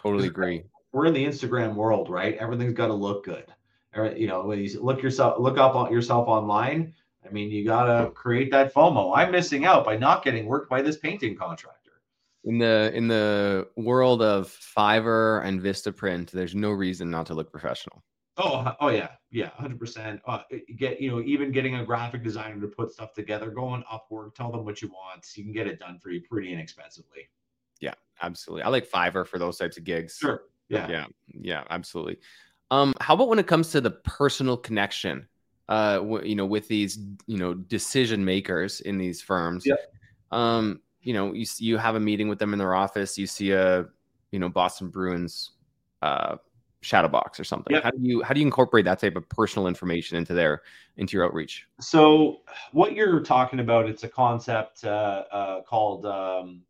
[0.00, 0.62] Totally agree.
[0.92, 2.36] We're in the Instagram world, right?
[2.36, 3.46] Everything's got to look good.
[4.16, 6.94] You know, when you look yourself, look up on yourself online.
[7.26, 9.16] I mean, you got to create that FOMO.
[9.16, 11.83] I'm missing out by not getting worked by this painting contractor.
[12.44, 17.50] In the in the world of Fiverr and Vistaprint, there's no reason not to look
[17.50, 18.04] professional.
[18.36, 20.20] Oh, oh yeah, yeah, hundred uh, percent.
[20.76, 24.34] Get you know, even getting a graphic designer to put stuff together, go going Upwork,
[24.34, 25.24] tell them what you want.
[25.36, 27.28] You can get it done for you pretty inexpensively.
[27.80, 28.64] Yeah, absolutely.
[28.64, 30.18] I like Fiverr for those types of gigs.
[30.20, 30.42] Sure.
[30.68, 30.88] Yeah.
[30.88, 31.06] Yeah.
[31.28, 31.64] Yeah.
[31.70, 32.18] Absolutely.
[32.70, 35.28] Um, how about when it comes to the personal connection?
[35.68, 39.64] Uh, w- you know, with these, you know, decision makers in these firms.
[39.64, 39.76] Yeah.
[40.30, 43.16] Um, you know, you you have a meeting with them in their office.
[43.16, 43.86] You see a,
[44.32, 45.52] you know, Boston Bruins,
[46.02, 46.36] uh,
[46.84, 47.82] shadow box or something yep.
[47.82, 50.60] how do you how do you incorporate that type of personal information into their
[50.98, 56.60] into your outreach so what you're talking about it's a concept uh, uh, called um,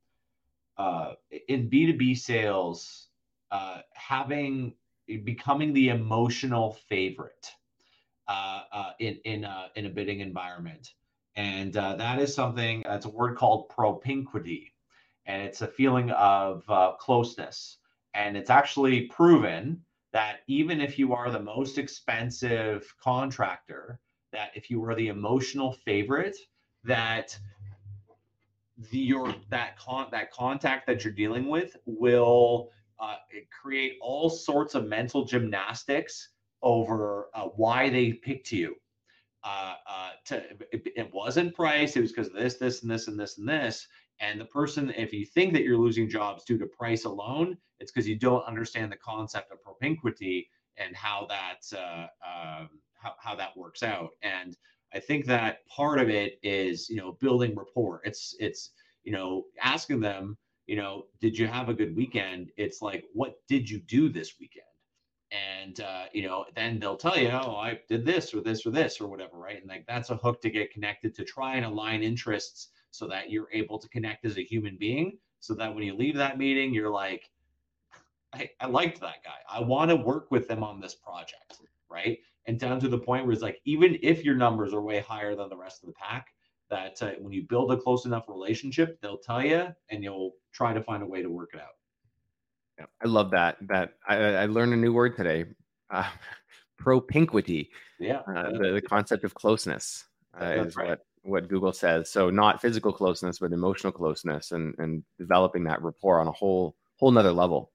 [0.79, 1.15] uh,
[1.49, 3.09] in b2b sales
[3.51, 4.73] uh, having
[5.25, 7.51] becoming the emotional favorite
[8.29, 10.93] uh, uh, in in a, in a bidding environment
[11.37, 14.73] and that is something it's a word called propinquity
[15.27, 16.65] and it's a feeling of
[16.99, 17.79] closeness
[18.15, 19.81] and it's actually proven
[20.13, 23.99] that even if you are the most expensive contractor,
[24.33, 26.37] that if you are the emotional favorite,
[26.85, 27.37] that
[28.91, 32.71] the, your that con that contact that you're dealing with will
[33.01, 33.17] uh,
[33.51, 36.29] create all sorts of mental gymnastics
[36.63, 38.77] over uh, why they picked you.
[39.45, 40.37] Uh, uh to,
[40.73, 43.49] it, it wasn't price; it was because of this, this, and this, and this, and
[43.49, 43.87] this.
[44.21, 47.91] And the person, if you think that you're losing jobs due to price alone, it's
[47.93, 53.35] because you don't understand the concept of propinquity and how that uh, um, how, how
[53.35, 54.11] that works out.
[54.23, 54.57] And
[54.93, 58.01] I think that part of it is you know building rapport.
[58.05, 58.71] It's it's
[59.03, 62.51] you know asking them you know did you have a good weekend?
[62.57, 64.67] It's like what did you do this weekend?
[65.35, 68.71] And uh, you know then they'll tell you oh i did this or this or
[68.71, 69.61] this or whatever right?
[69.61, 73.31] And like that's a hook to get connected to try and align interests so that
[73.31, 76.73] you're able to connect as a human being so that when you leave that meeting
[76.73, 77.31] you're like
[78.33, 79.39] I, I liked that guy.
[79.49, 81.59] I want to work with them on this project
[81.91, 82.19] right?
[82.47, 85.35] And down to the point where it's like even if your numbers are way higher
[85.35, 86.29] than the rest of the pack
[86.71, 90.73] that uh, when you build a close enough relationship they'll tell you and you'll try
[90.73, 91.77] to find a way to work it out
[92.79, 95.45] yeah, i love that that i, I learned a new word today
[95.91, 96.09] uh,
[96.79, 97.69] propinquity
[98.01, 100.05] yeah, uh, the, the, concept of closeness
[100.41, 100.91] uh, is right.
[100.91, 102.11] what what Google says.
[102.11, 106.77] So not physical closeness, but emotional closeness and and developing that rapport on a whole
[106.99, 107.73] whole nother level.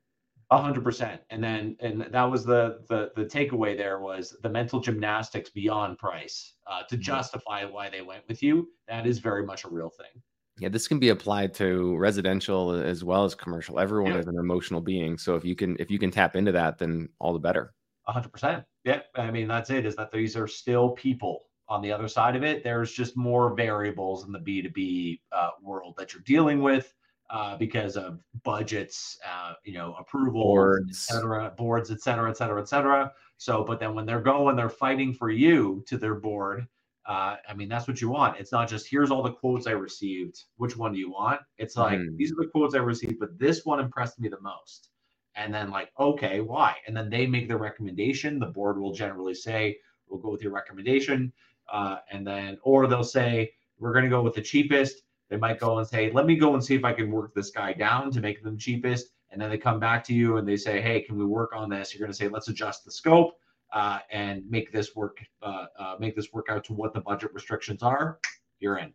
[0.52, 1.22] A hundred percent.
[1.30, 5.98] And then and that was the the the takeaway there was the mental gymnastics beyond
[5.98, 7.02] price uh, to mm-hmm.
[7.02, 8.70] justify why they went with you.
[8.88, 10.22] That is very much a real thing.
[10.60, 13.80] Yeah, this can be applied to residential as well as commercial.
[13.80, 14.20] Everyone yeah.
[14.20, 15.18] is an emotional being.
[15.18, 17.74] So if you can if you can tap into that, then all the better.
[18.08, 18.64] A hundred percent.
[18.84, 19.02] Yeah.
[19.16, 22.44] I mean, that's it, is that these are still people on the other side of
[22.44, 26.94] it, there's just more variables in the B2B uh, world that you're dealing with
[27.30, 31.08] uh, because of budgets, uh, you know, approvals, boards.
[31.10, 33.12] et cetera, boards, et cetera, et cetera, et cetera.
[33.38, 36.68] So, but then when they're going, they're fighting for you to their board.
[37.06, 38.40] Uh, I mean, that's what you want.
[38.40, 40.44] It's not just here's all the quotes I received.
[40.58, 41.42] Which one do you want?
[41.58, 42.18] It's like Mhm.
[42.18, 44.90] these are the quotes I received, but this one impressed me the most.
[45.36, 46.76] And then like, okay, why?
[46.88, 48.40] And then they make the recommendation.
[48.40, 51.32] The board will generally say, "We'll go with your recommendation,"
[51.72, 55.60] uh, and then or they'll say, "We're going to go with the cheapest." They might
[55.60, 58.12] go and say, "Let me go and see if I can work this guy down
[58.12, 61.02] to make them cheapest." And then they come back to you and they say, "Hey,
[61.02, 63.39] can we work on this?" You're going to say, "Let's adjust the scope."
[63.72, 67.34] Uh, and make this work uh, uh, make this work out to what the budget
[67.34, 68.20] restrictions are
[68.60, 68.94] you're in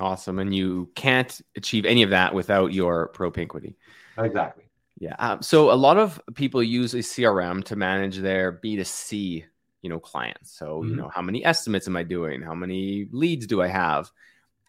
[0.00, 0.40] Awesome.
[0.40, 3.76] And you can't achieve any of that without your propinquity.
[4.18, 4.64] exactly
[4.98, 5.14] Yeah.
[5.18, 9.44] Um, so a lot of people use a CRM to manage their B2C,
[9.82, 10.52] you know, clients.
[10.52, 10.96] So, you Mhm.
[10.96, 12.42] know, how many estimates am I doing?
[12.42, 14.10] How many leads do I have?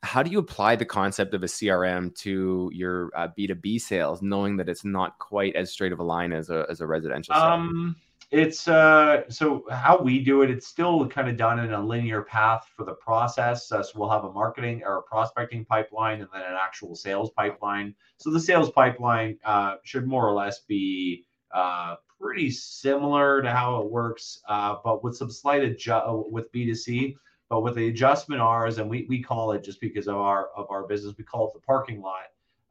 [0.04, 4.58] How do you apply the concept of a CRM to your uh, B2B sales, knowing
[4.58, 7.94] that it's not quite as straight of a line as a, as a residential sale?
[8.32, 12.22] It's uh so how we do it it's still kind of done in a linear
[12.22, 13.72] path for the process.
[13.72, 17.30] Uh, so we'll have a marketing or a prospecting pipeline and then an actual sales
[17.32, 17.94] pipeline.
[18.18, 23.82] So the sales pipeline uh, should more or less be uh, pretty similar to how
[23.82, 27.16] it works uh, but with some slight adjust with b2c
[27.50, 30.66] but with the adjustment ours and we, we call it just because of our of
[30.70, 32.24] our business we call it the parking lot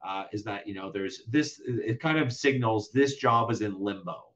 [0.05, 3.79] uh, is that you know there's this it kind of signals this job is in
[3.79, 4.32] limbo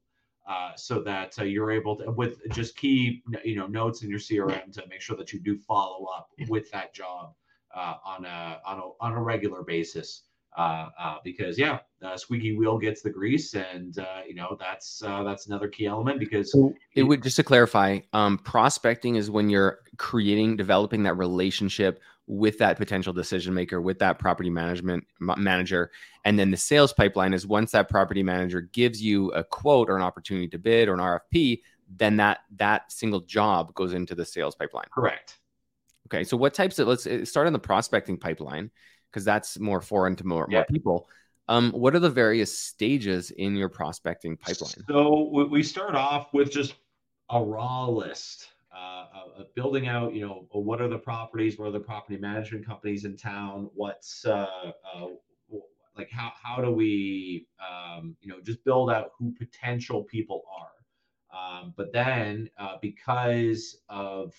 [0.46, 4.18] uh, so that uh, you're able to with just key you know notes in your
[4.18, 7.34] crm to make sure that you do follow up with that job
[7.74, 10.22] uh, on a on a on a regular basis.
[10.56, 15.02] Uh, uh, because yeah the squeaky wheel gets the grease and uh, you know that's
[15.02, 19.30] uh, that's another key element because So it would just to clarify, um, prospecting is
[19.30, 25.06] when you're creating, developing that relationship with that potential decision maker, with that property management
[25.20, 25.90] ma- manager,
[26.24, 29.96] and then the sales pipeline is once that property manager gives you a quote or
[29.96, 31.62] an opportunity to bid or an RFP,
[31.96, 34.86] then that that single job goes into the sales pipeline.
[34.92, 35.38] correct
[36.06, 38.70] Okay, so what types of let's uh, start on the prospecting pipeline
[39.10, 40.58] because that's more foreign to more, Yeah.
[40.58, 41.08] more people.
[41.48, 44.84] Um, what are the various stages in your prospecting pipeline?
[44.88, 46.74] So we- we start off with just
[47.30, 48.48] a raw list,
[49.38, 50.14] uh, building out.
[50.14, 51.58] You know, what are the properties?
[51.58, 53.70] What are the property management companies in town?
[53.74, 55.06] What's uh, uh,
[55.96, 60.66] like how how do we um, you know just build out who potential people are?
[61.36, 64.34] Um, but then uh, because of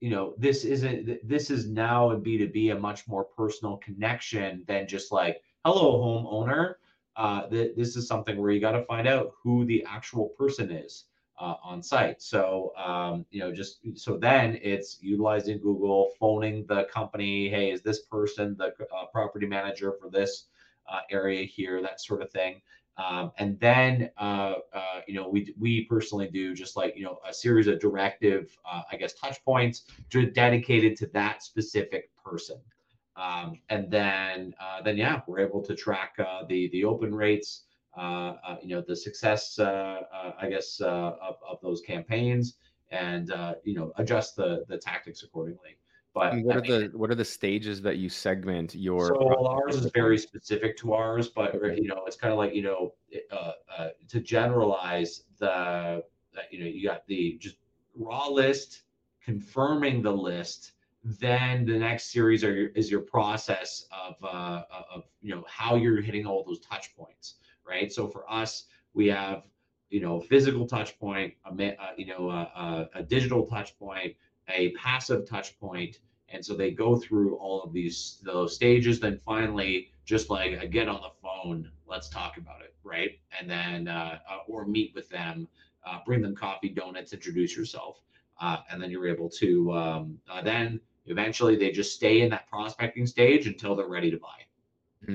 [0.00, 4.86] you know this isn't this is now in b2b a much more personal connection than
[4.86, 6.74] just like hello homeowner
[7.16, 10.70] uh, th- this is something where you got to find out who the actual person
[10.70, 11.06] is
[11.38, 12.20] uh, on site.
[12.20, 17.48] So, um, you know, just so then it's utilizing Google, phoning the company.
[17.48, 20.46] Hey, is this person the uh, property manager for this
[20.90, 21.80] uh, area here?
[21.80, 22.60] That sort of thing.
[22.96, 27.18] Um, and then, uh, uh, you know, we we personally do just like you know
[27.28, 32.56] a series of directive, uh, I guess, touch points to, dedicated to that specific person.
[33.16, 36.16] Um, and then, then yeah, we're able to track
[36.48, 37.64] the the open rates,
[38.62, 42.58] you know, the success, uh, uh, I guess, uh, of, of those campaigns,
[42.90, 45.78] and uh, you know, adjust the the tactics accordingly.
[46.14, 49.16] But And what I are mean, the what are the stages that you segment your?
[49.16, 51.76] so ours is very specific to ours, but Okay.
[51.76, 52.94] you know, it's kind of like you know,
[53.30, 56.00] uh, uh, to generalize the, uh,
[56.50, 57.58] you know, you got the just
[57.94, 58.82] raw list,
[59.22, 60.72] confirming the list.
[61.04, 65.76] Then the next series are your, is your process of uh, of you know how
[65.76, 67.36] you're hitting all those touch points,
[67.68, 67.92] right?
[67.92, 69.44] So for us, we have
[69.90, 74.14] you know physical touch point, a uh, you know a, a, a digital touch point,
[74.48, 79.00] a passive touch point, and so they go through all of these those stages.
[79.00, 83.18] Then finally, just like uh, get on the phone, let's talk about it, right?
[83.38, 85.48] And then uh, uh, or meet with them,
[85.86, 88.00] uh, bring them coffee, donuts, introduce yourself,
[88.40, 92.48] uh, and then you're able to um, uh, then eventually they just stay in that
[92.48, 95.08] prospecting stage until they're ready to buy.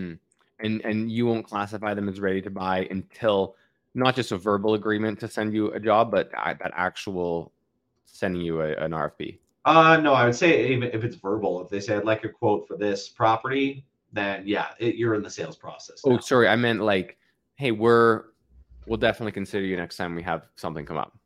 [0.64, 3.56] And and you won't classify them as ready to buy until
[3.94, 7.52] not just a verbal agreement to send you a job, but that actual
[8.06, 9.40] sending you a, an RFP.
[9.66, 12.30] Uh, no, I would say even if it's verbal, if they say I'd like a
[12.30, 16.02] quote for this property, then yeah, it, you're in the sales process.
[16.06, 17.18] Oh, sorry, I meant like,
[17.56, 18.26] hey, we're
[18.88, 21.18] we'll definitely consider you next time we have something come up.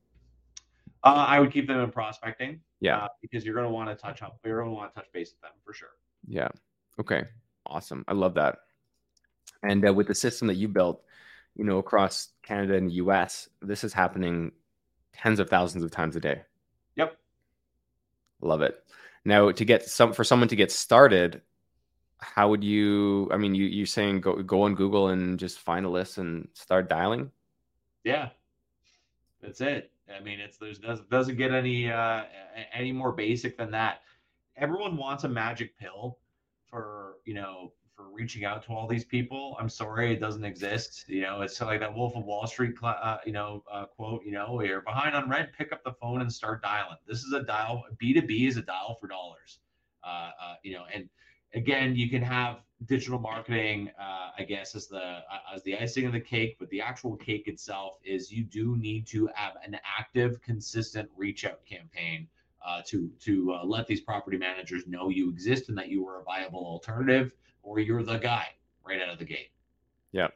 [1.03, 2.59] Uh, I would keep them in prospecting.
[2.79, 2.97] Yeah.
[2.97, 4.39] uh, because you're going to want to touch up.
[4.45, 5.89] You're going to want to touch base with them for sure.
[6.27, 6.49] Yeah.
[6.99, 7.23] Okay.
[7.65, 8.05] Awesome.
[8.07, 8.59] I love that.
[9.63, 11.01] And uh, with the system that you built,
[11.55, 14.51] you know, across Canada and the US, this is happening
[15.13, 16.41] tens of thousands of times a day.
[16.95, 17.17] Yep.
[18.41, 18.83] Love it.
[19.25, 21.41] Now, to get some for someone to get started,
[22.19, 23.29] how would you?
[23.31, 26.47] I mean, you you're saying go go on Google and just find a list and
[26.53, 27.31] start dialing.
[28.03, 28.29] Yeah,
[29.41, 29.91] that's it.
[30.15, 32.23] I mean, it's there's doesn't doesn't get any uh,
[32.73, 34.01] any more basic than that.
[34.55, 36.19] Everyone wants a magic pill
[36.69, 39.57] for you know for reaching out to all these people.
[39.59, 41.05] I'm sorry, it doesn't exist.
[41.07, 44.23] You know, it's like that Wolf of Wall Street, uh, you know, uh, quote.
[44.23, 46.97] You know, you're behind on rent, pick up the phone and start dialing.
[47.07, 47.83] This is a dial.
[47.97, 49.59] B two B is a dial for dollars.
[50.03, 51.09] Uh, uh, you know, and
[51.55, 56.05] again, you can have digital marketing, uh, I guess, as the uh, as the icing
[56.05, 59.77] of the cake, but the actual cake itself is you do need to have an
[59.99, 62.27] active, consistent reach out campaign
[62.65, 66.21] uh, to to uh, let these property managers know you exist and that you are
[66.21, 67.31] a viable alternative,
[67.67, 68.47] or you're the guy
[68.85, 69.51] right out of the gate.
[70.11, 70.27] Yeah,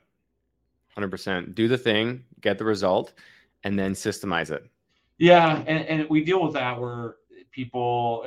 [0.93, 1.55] hundred percent.
[1.55, 3.13] Do the thing, get the result,
[3.63, 4.65] and then systemize it.
[5.17, 7.15] Yeah, and, and we deal with that where
[7.51, 8.25] people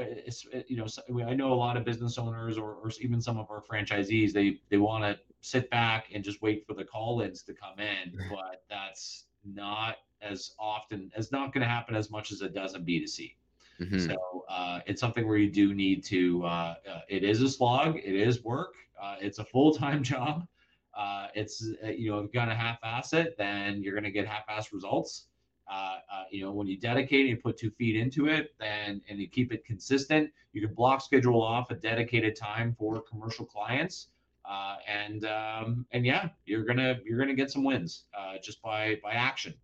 [0.69, 0.87] you know
[1.27, 4.61] i know a lot of business owners or, or even some of our franchisees they
[4.69, 8.63] they want to sit back and just wait for the call-ins to come in but
[8.69, 12.85] that's not as often as not going to happen as much as it does in
[12.85, 13.35] b2c
[13.81, 13.99] mm-hmm.
[13.99, 17.97] so uh, it's something where you do need to uh, uh, it is a slog
[17.97, 18.75] it is work
[19.05, 20.47] uh, it's a full-time job
[20.97, 24.11] uh, it's uh, you know if you're going to half-ass it then you're going to
[24.11, 25.27] get half-ass results
[25.71, 29.01] uh, uh, you know, when you dedicate and you put two feet into it, then
[29.09, 33.47] and you keep it consistent, you can block schedule off a dedicated time for commercial
[33.47, 34.09] clients,
[34.45, 39.01] uh, and um, and yeah, you're gonna you're gonna get some wins uh, just by
[39.03, 39.55] by action.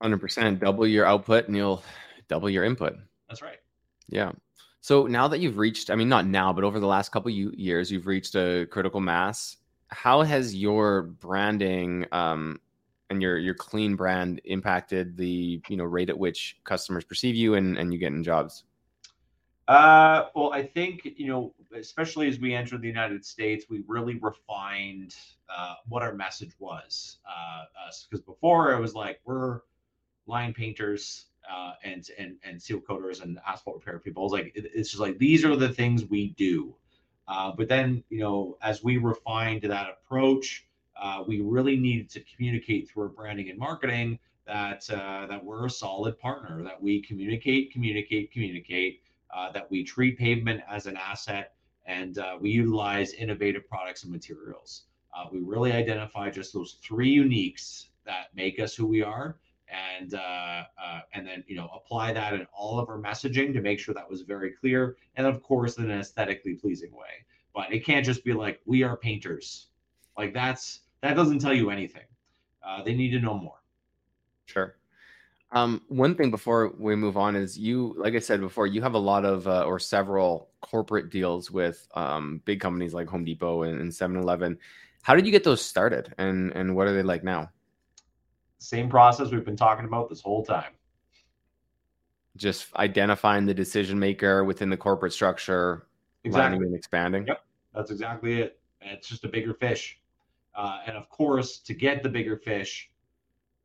[0.00, 1.82] Hundred percent, double your output and you'll
[2.28, 2.94] double your input.
[3.28, 3.58] That's right.
[4.08, 4.32] Yeah.
[4.84, 7.90] So now that you've reached, I mean, not now, but over the last couple years,
[7.90, 9.56] you've reached a critical mass.
[9.88, 12.60] How has your branding um,
[13.08, 17.54] and your your clean brand impacted the you know rate at which customers perceive you
[17.54, 18.64] and and you get in jobs?
[19.68, 24.18] Uh, well, I think you know, especially as we entered the United States, we really
[24.20, 25.14] refined
[25.48, 27.20] uh, what our message was.
[28.10, 29.60] Because uh, before it was like we're
[30.26, 34.22] line painters uh, and and and seal coaters and asphalt repair people.
[34.22, 36.74] It was like it, it's just like these are the things we do.
[37.26, 40.66] Uh, but then you know, as we refined that approach,
[41.00, 45.66] uh, we really needed to communicate through our branding and marketing that uh, that we're
[45.66, 49.02] a solid partner, that we communicate, communicate, communicate,
[49.34, 51.54] uh, that we treat pavement as an asset,
[51.86, 54.84] and uh, we utilize innovative products and materials.
[55.32, 59.36] We really identify just those three uniques that make us who we are,
[59.98, 60.64] and uh,
[61.12, 64.08] and then you know apply that in all of our messaging to make sure that
[64.08, 67.24] was very clear, and of course in an aesthetically pleasing way.
[67.54, 69.68] But it can't just be like we are painters,
[70.16, 72.04] like that's that doesn't tell you anything.
[72.66, 73.62] Uh, they need to know more.
[74.46, 74.76] Sure.
[75.52, 78.94] Um, one thing before we move on is you, like I said before, you have
[78.94, 83.62] a lot of uh, or several corporate deals with um, big companies like Home Depot
[83.62, 84.58] and, and 7-Eleven.
[85.02, 87.50] How did you get those started, and and what are they like now?
[88.64, 90.72] Same process we've been talking about this whole time.
[92.36, 95.86] Just identifying the decision maker within the corporate structure,
[96.24, 96.66] exactly.
[96.66, 97.26] and expanding.
[97.26, 97.44] Yep,
[97.74, 98.58] that's exactly it.
[98.80, 100.00] it's just a bigger fish.
[100.54, 102.90] Uh, and of course, to get the bigger fish,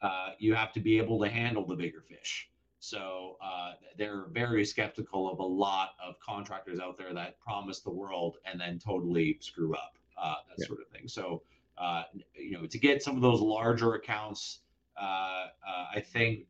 [0.01, 2.49] uh, you have to be able to handle the bigger fish.
[2.79, 7.91] So uh, they're very skeptical of a lot of contractors out there that promise the
[7.91, 10.67] world and then totally screw up uh, that yeah.
[10.67, 11.07] sort of thing.
[11.07, 11.41] So
[11.77, 12.03] uh,
[12.35, 14.59] you know, to get some of those larger accounts,
[14.99, 16.45] I think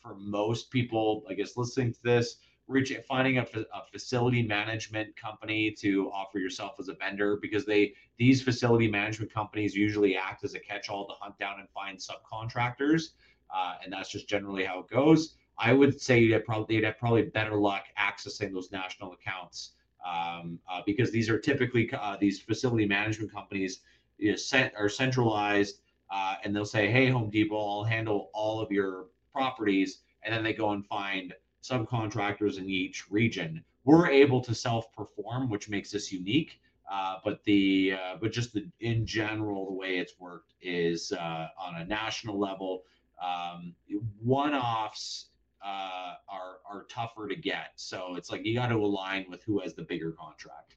[0.00, 2.36] for most people, I guess listening to this,
[2.68, 7.92] reach finding a, a, facility management company to offer yourself as a vendor because they
[8.18, 13.10] these facility management companies usually act as a catch-all to hunt down and find subcontractors
[13.52, 15.34] uh, and that's just generally how it goes.
[15.58, 19.72] I would say that probably they'd have probably better luck accessing those national accounts
[20.04, 23.80] um, uh, because these are typically uh, these facility management companies
[24.18, 25.81] you know, are centralized
[26.12, 30.44] uh, and they'll say hey home depot i'll handle all of your properties and then
[30.44, 33.64] they go and find subcontractors in each region.
[33.84, 36.60] We're able to self-perform, which makes us unique.
[36.90, 41.46] Uh, but the uh, but just the in general, the way it's worked is uh,
[41.58, 42.82] on a national level.
[43.22, 43.74] Um,
[44.20, 45.26] one-offs
[45.64, 49.60] uh, are are tougher to get, so it's like you got to align with who
[49.60, 50.76] has the bigger contract.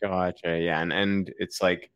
[0.00, 0.58] Gotcha.
[0.58, 1.90] Yeah, and and it's like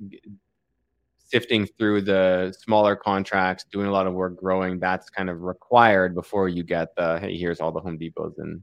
[1.29, 6.14] sifting through the smaller contracts, doing a lot of work growing, that's kind of required
[6.14, 8.62] before you get the hey, here's all the Home Depots and.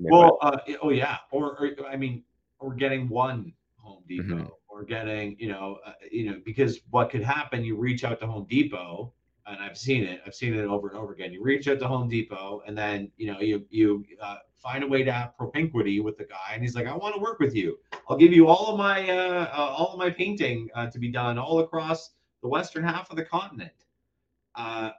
[0.00, 2.22] Well, uh, oh yeah, or, or, I mean,
[2.60, 4.46] or getting one Home Depot, mm-hmm.
[4.68, 7.64] or getting you know, uh, you know, because what could happen?
[7.64, 9.12] You reach out to Home Depot,
[9.48, 10.20] and I've seen it.
[10.26, 11.32] I've seen it over and over again.
[11.32, 14.86] You reach out to Home Depot, and then you know you you uh, find a
[14.86, 17.54] way to have propinquity with the guy, and he's like, "I want to work with
[17.54, 17.78] you.
[18.08, 21.10] I'll give you all of my uh, uh, all of my painting uh, to be
[21.10, 22.10] done all across
[22.42, 23.72] the western half of the continent."
[24.54, 24.90] Uh,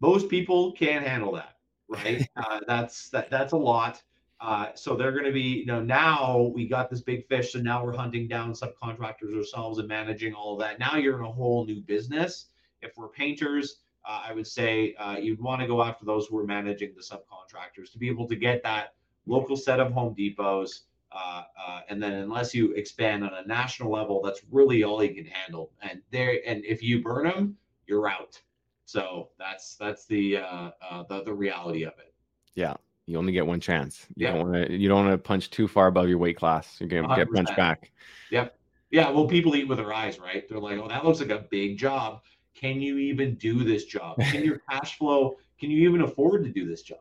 [0.00, 1.56] most people can't handle that,
[1.88, 2.28] right?
[2.36, 4.02] uh, that's that that's a lot.
[4.40, 7.60] Uh, so they're going to be, you know, now we got this big fish, so
[7.60, 10.78] now we're hunting down subcontractors ourselves and managing all of that.
[10.78, 12.46] Now you're in a whole new business.
[12.84, 16.38] If we're painters, uh, I would say uh, you'd want to go after those who
[16.38, 18.94] are managing the subcontractors to be able to get that
[19.26, 20.82] local set of Home Depots.
[21.10, 25.14] Uh, uh, and then unless you expand on a national level, that's really all you
[25.14, 25.70] can handle.
[25.80, 27.56] And there, and if you burn them,
[27.86, 28.40] you're out.
[28.84, 32.12] So that's that's the uh, uh, the the reality of it.
[32.54, 32.74] Yeah,
[33.06, 34.06] you only get one chance.
[34.16, 34.32] You Yeah.
[34.32, 34.76] don't want to.
[34.76, 36.76] You don't want to punch too far above your weight class.
[36.80, 37.34] You're gonna get 100%.
[37.34, 37.92] punched back.
[38.30, 38.58] Yep.
[38.90, 39.08] Yeah.
[39.10, 40.46] Well, people eat with their eyes, right?
[40.48, 42.22] They're like, oh, that looks like a big job.
[42.54, 44.18] Can you even do this job?
[44.18, 46.98] Can your cash flow, can you even afford to do this job?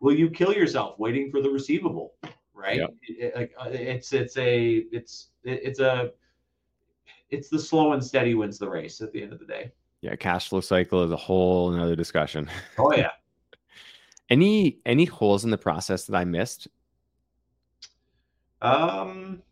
[0.00, 2.14] Will you kill yourself waiting for the receivable?
[2.52, 2.78] Right.
[2.78, 2.90] Yep.
[3.02, 6.10] It- it- like, uh, it's, it's a, it's, it- it's a,
[7.30, 9.72] it's the slow and steady wins the race at the end of the day.
[10.02, 12.50] Yeah, cash flow cycle is a whole another discussion.
[12.78, 13.10] Oh, yeah.
[14.30, 16.66] Any any holes in the process that I missed?
[18.62, 19.42] Um,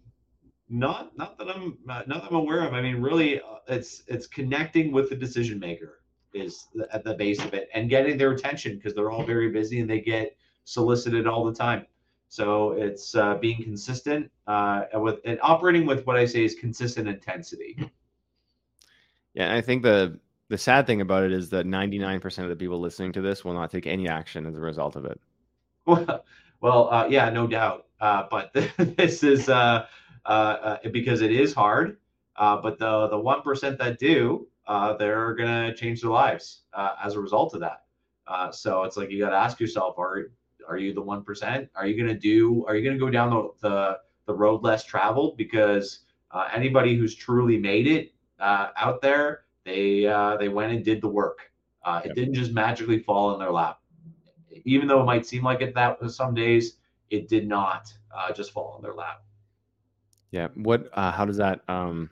[0.73, 2.73] not not that I'm not that I'm aware of.
[2.73, 6.01] I mean, really, uh, it's it's connecting with the decision maker
[6.33, 9.51] is the, at the base of it, and getting their attention because they're all very
[9.51, 11.87] busy and they get solicited all the time.
[12.29, 17.07] So it's uh, being consistent uh, with and operating with what I say is consistent
[17.07, 17.79] intensity.
[19.35, 20.19] Yeah, I think the
[20.49, 23.55] the sad thing about it is that 99% of the people listening to this will
[23.55, 25.21] not take any action as a result of it.
[25.85, 26.25] Well,
[26.61, 27.87] well, uh, yeah, no doubt.
[28.01, 29.87] Uh, but this is uh,
[30.27, 31.99] uh, uh, because it is hard.
[32.37, 36.95] Uh, but the the one percent that do, uh, they're gonna change their lives uh,
[37.03, 37.85] as a result of that.
[38.27, 40.31] Uh, so it's like you got to ask yourself: Are
[40.69, 41.69] are you the one percent?
[41.75, 42.65] Are you gonna do?
[42.67, 45.37] Are you gonna go down the the, the road less traveled?
[45.37, 46.01] Because
[46.31, 51.01] uh, anybody who's truly made it uh, out there, they uh, they went and did
[51.03, 51.51] the work.
[51.85, 53.81] Uh, It didn't just magically fall in their lap
[54.65, 56.77] even though it might seem like it that some days,
[57.11, 59.23] it did not uh, just fall in their lap.
[60.33, 60.49] Yeah.
[60.55, 60.89] What?
[60.93, 61.61] Uh, how does that?
[61.69, 62.11] Um,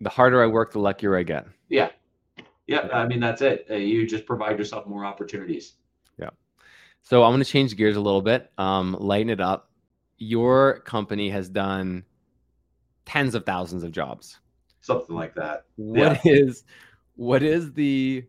[0.00, 1.46] the harder I work, the luckier I get.
[1.68, 1.90] Yeah,
[2.66, 2.88] yeah.
[2.92, 3.66] I mean that's it.
[3.68, 5.72] Uh, you just provide yourself more opportunities.
[6.18, 6.30] Yeah.
[7.02, 9.70] So I'm going to change gears a little bit, um, lighten it up.
[10.18, 12.04] Your company has done
[13.06, 14.38] tens of thousands of jobs.
[14.80, 15.64] Something like that.
[15.76, 16.64] What is
[17.16, 18.24] what is the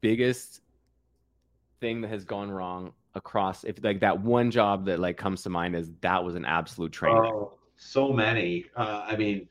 [0.00, 0.62] biggest
[1.80, 5.50] thing that has gone wrong across if like that one job that like comes to
[5.50, 7.14] mind is that was an absolute train.
[7.14, 8.64] Oh, so many.
[8.74, 9.48] Uh, I mean,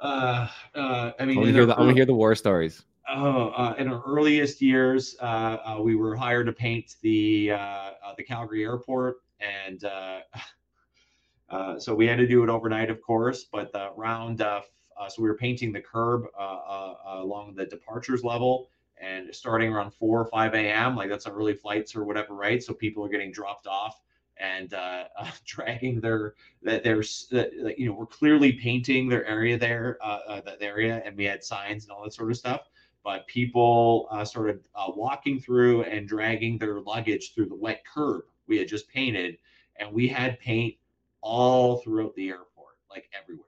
[0.00, 2.14] uh, uh, I mean, want to in hear our the I want to hear the
[2.14, 2.84] war stories.
[3.08, 7.56] Oh, uh, in our earliest years, uh, uh, we were hired to paint the uh,
[7.56, 10.20] uh, the Calgary airport, and uh,
[11.50, 13.44] uh, so we had to do it overnight, of course.
[13.44, 14.70] But the round, uh, f-
[15.00, 18.68] uh, so we were painting the curb uh, uh, along the departures level,
[19.00, 20.96] and starting around four or five a.m.
[20.96, 22.62] Like that's early flights or whatever, right?
[22.62, 24.00] So people are getting dropped off
[24.38, 29.98] and uh, uh, dragging their that there's you know we're clearly painting their area there,
[30.02, 32.68] uh, uh, that area, and we had signs and all that sort of stuff
[33.04, 38.24] but people uh, started uh, walking through and dragging their luggage through the wet curb
[38.48, 39.38] we had just painted,
[39.78, 40.74] and we had paint
[41.20, 43.46] all throughout the airport, like everywhere.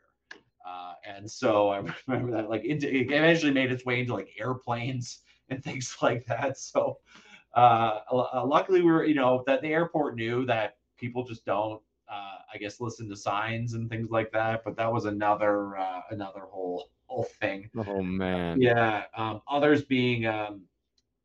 [1.08, 5.20] And so I remember that, like, into, it eventually made its way into like airplanes
[5.50, 6.58] and things like that.
[6.58, 6.98] So,
[7.54, 11.80] uh, uh, luckily, we were, you know, that the airport knew that people just don't,
[12.10, 14.62] uh, I guess, listen to signs and things like that.
[14.64, 17.70] But that was another, uh, another whole whole thing.
[17.76, 18.60] Oh man.
[18.60, 19.04] Yeah.
[19.16, 20.62] Um, others being um,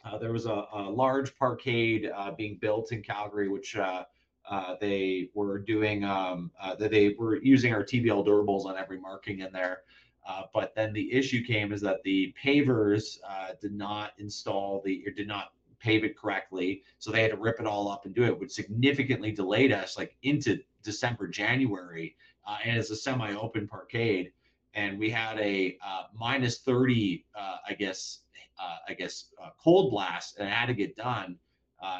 [0.05, 4.03] uh, there was a, a large parkade uh, being built in Calgary, which uh,
[4.49, 6.03] uh, they were doing.
[6.03, 9.81] Um, uh, that they were using our TBL durables on every marking in there.
[10.25, 15.03] Uh, but then the issue came is that the pavers uh, did not install the
[15.05, 18.15] or did not pave it correctly, so they had to rip it all up and
[18.15, 22.15] do it, which significantly delayed us like into December, January,
[22.47, 24.31] uh, and it's a semi-open parkade.
[24.75, 28.19] And we had a uh, minus 30 uh, i guess
[28.59, 29.25] uh, i guess
[29.61, 31.37] cold blast and it had to get done.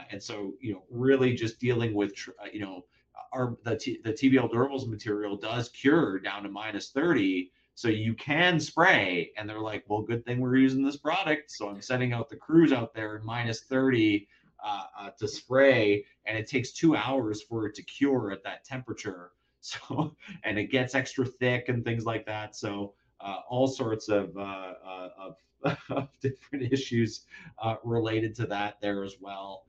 [0.10, 2.14] And so you know really just dealing with
[2.52, 2.86] you know
[3.34, 8.14] our the, T, the tbl durables material does cure down to minus 30 so you
[8.14, 12.14] can spray and they're like well good thing we're using this product so i'm sending
[12.14, 14.28] out the crews out there in minus 30
[14.64, 18.64] uh, uh, to spray and it takes two hours for it to cure at that
[18.64, 22.54] temperature so and it gets extra thick and things like that.
[22.54, 25.36] So uh, all sorts of, uh, uh, of,
[25.90, 27.26] of different issues
[27.62, 29.66] uh, related to that there as well.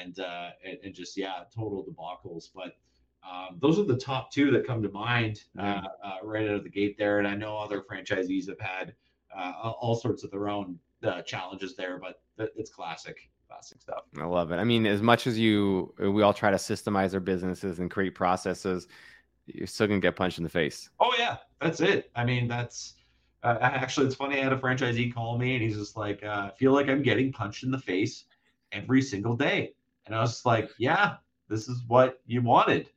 [0.00, 0.16] And,
[0.64, 2.50] and and just yeah, total debacles.
[2.54, 2.76] But
[3.28, 6.64] um, those are the top two that come to mind uh, uh, right out of
[6.64, 7.18] the gate there.
[7.18, 8.94] And I know other franchisees have had
[9.34, 12.22] uh, all sorts of their own uh, challenges there, but
[12.56, 14.04] it's classic, classic stuff.
[14.20, 14.56] I love it.
[14.56, 18.14] I mean, as much as you, we all try to systemize our businesses and create
[18.14, 18.88] processes,
[19.46, 20.88] you're still gonna get punched in the face.
[21.00, 22.10] Oh yeah, that's it.
[22.16, 22.94] I mean, that's
[23.42, 24.40] uh, actually it's funny.
[24.40, 27.02] I had a franchisee call me, and he's just like, uh, "I feel like I'm
[27.02, 28.24] getting punched in the face
[28.72, 29.74] every single day,"
[30.06, 31.16] and I was just like, "Yeah,
[31.48, 32.88] this is what you wanted,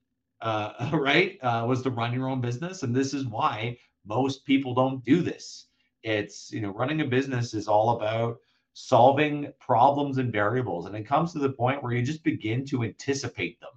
[0.42, 1.38] uh, right?
[1.42, 5.22] Uh, was to run your own business, and this is why most people don't do
[5.22, 5.68] this.
[6.04, 8.38] It's you know, running a business is all about."
[8.80, 12.84] solving problems and variables and it comes to the point where you just begin to
[12.84, 13.72] anticipate them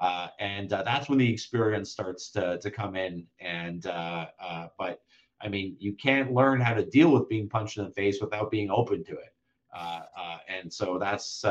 [0.00, 3.26] uh, and uh, that's when the experience starts to, to come in.
[3.40, 5.00] And uh, uh, but
[5.40, 8.50] I mean, you can't learn how to deal with being punched in the face without
[8.50, 9.34] being open to it.
[9.74, 11.42] Uh, uh, and so that's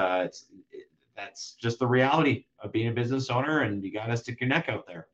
[1.15, 4.49] that's just the reality of being a business owner, and you got to stick your
[4.49, 5.07] neck out there.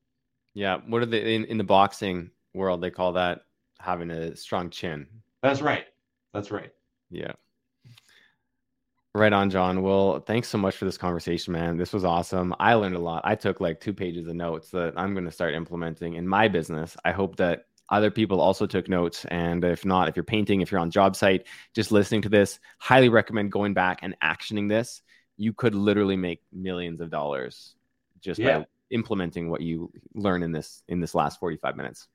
[0.54, 2.82] Yeah, what are they in, in the boxing world?
[2.82, 3.42] They call that
[3.80, 5.08] having a strong chin.
[5.42, 5.86] That's right.
[6.34, 6.72] That's right.
[7.10, 7.34] Yeah.
[9.16, 9.84] Right on, John.
[9.84, 11.78] Well, thanks so much for this conversation, man.
[11.78, 12.56] This was awesome.
[12.60, 13.22] I learned a lot.
[13.24, 16.48] I took like two pages of notes that I'm going to start implementing in my
[16.48, 16.98] business.
[17.06, 19.26] I hope that other people also took notes.
[19.26, 22.60] And if not, if you're painting, if you're on job site, just listening to this,
[22.80, 25.04] highly recommend going back and actioning this.
[25.44, 27.76] You could literally make millions of dollars
[28.22, 28.60] just yeah.
[28.60, 32.08] by implementing what you learn in this in this last 45 minutes.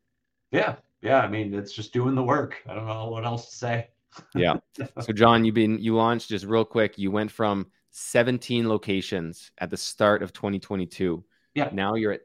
[0.51, 0.76] Yeah.
[1.03, 1.20] Yeah.
[1.20, 2.62] I mean, it's just doing the work.
[2.68, 3.89] I don't know what else to say
[4.35, 4.57] yeah.
[5.01, 6.99] So John, you've been you launched just real quick.
[6.99, 11.24] You went from 17 locations at the start of 2022.
[11.55, 11.70] Yeah.
[11.72, 12.20] Now you're at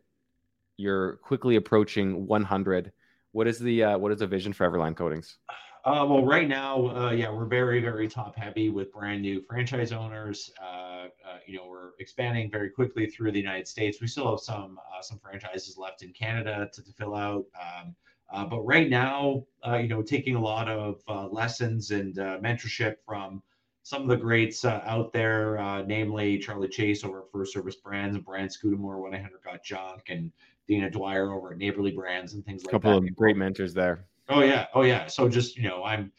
[0.77, 2.91] you're quickly approaching 100.
[3.31, 5.37] What is the uh, what is the vision for Everline Coatings?
[5.85, 9.91] Uh, well, right now, uh, yeah, we're very, very top heavy with brand new franchise
[9.91, 10.49] owners.
[10.61, 13.99] Uh, uh you know, we're expanding very quickly through the United States.
[13.99, 17.45] We still have some uh, some franchises left in Canada to, to fill out.
[17.59, 17.95] Um,
[18.31, 22.37] uh, but right now, uh, you know, taking a lot of uh, lessons and uh,
[22.39, 23.43] mentorship from
[23.83, 27.75] some of the greats uh, out there, uh, namely Charlie Chase over at First Service
[27.75, 30.31] Brands, and Brian Scudamore, 1 800 Got Junk, and
[30.67, 32.77] Dina Dwyer over at Neighborly Brands and things like that.
[32.77, 34.05] A couple of great mentors there.
[34.29, 35.07] Oh yeah, oh yeah.
[35.07, 36.11] So just you know, I'm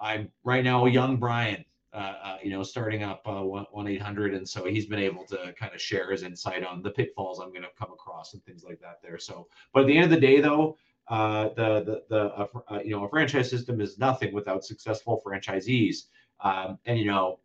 [0.00, 4.48] I'm right now a young Brian, uh, you know, starting up one eight hundred, and
[4.48, 7.62] so he's been able to kind of share his insight on the pitfalls I'm going
[7.62, 9.18] to come across and things like that there.
[9.18, 10.76] So, but at the end of the day, though,
[11.08, 15.22] uh, the the, the uh, uh, you know a franchise system is nothing without successful
[15.24, 16.06] franchisees.
[16.40, 17.38] Um, and you know,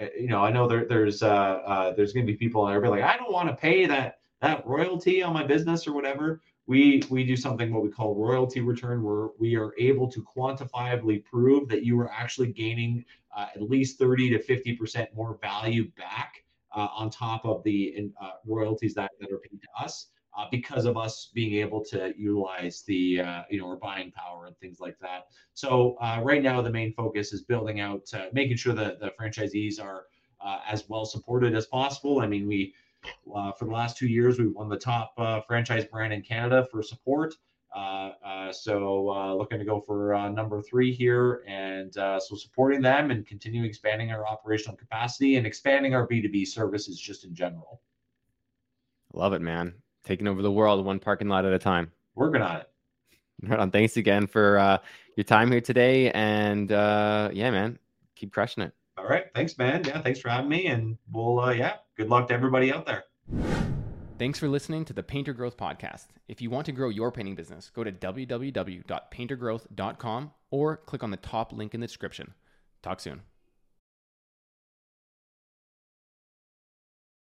[0.00, 2.88] uh, you know, I know there, there's uh, there's going to be people that are
[2.88, 6.40] like, I don't want to pay that that royalty on my business or whatever.
[6.68, 11.24] We we do something what we call royalty return, where we are able to quantifiably
[11.24, 13.04] prove that you are actually gaining
[13.36, 18.10] at least 30 to 50 percent more value back on top of the
[18.46, 20.08] royalties that, that are paid to us
[20.38, 24.46] uh, because of us being able to utilize the uh, you know our buying power
[24.46, 25.26] and things like that.
[25.54, 29.10] So uh, right now the main focus is building out, uh, making sure that the
[29.20, 30.04] franchisees are
[30.40, 32.20] uh, as well supported as possible.
[32.20, 32.72] I mean, we
[33.34, 35.14] uh, for the last two years we've won the top
[35.46, 37.34] franchise brand in Canada for support.
[38.52, 44.10] so looking to go for number three here, and so supporting them and continue expanding
[44.12, 47.80] our operational capacity and expanding our B two B services just in general.
[49.14, 49.74] Love it, man
[50.08, 51.92] taking over the world one parking lot at a time.
[52.14, 52.70] Working on it.
[53.42, 53.70] Right on.
[53.70, 54.78] Thanks again for uh,
[55.14, 56.10] your time here today.
[56.10, 57.78] And uh, yeah, man,
[58.16, 58.72] keep crushing it.
[59.08, 59.24] All right.
[59.34, 59.84] Thanks, man.
[59.86, 60.02] Yeah.
[60.02, 60.66] Thanks for having me.
[60.66, 63.04] And we'll, uh, yeah, good luck to everybody out there.
[64.18, 66.08] Thanks for listening to the Painter Growth Podcast.
[66.26, 71.16] If you want to grow your painting business, go to www.paintergrowth.com or click on the
[71.16, 72.34] top link in the description.
[72.82, 73.22] Talk soon.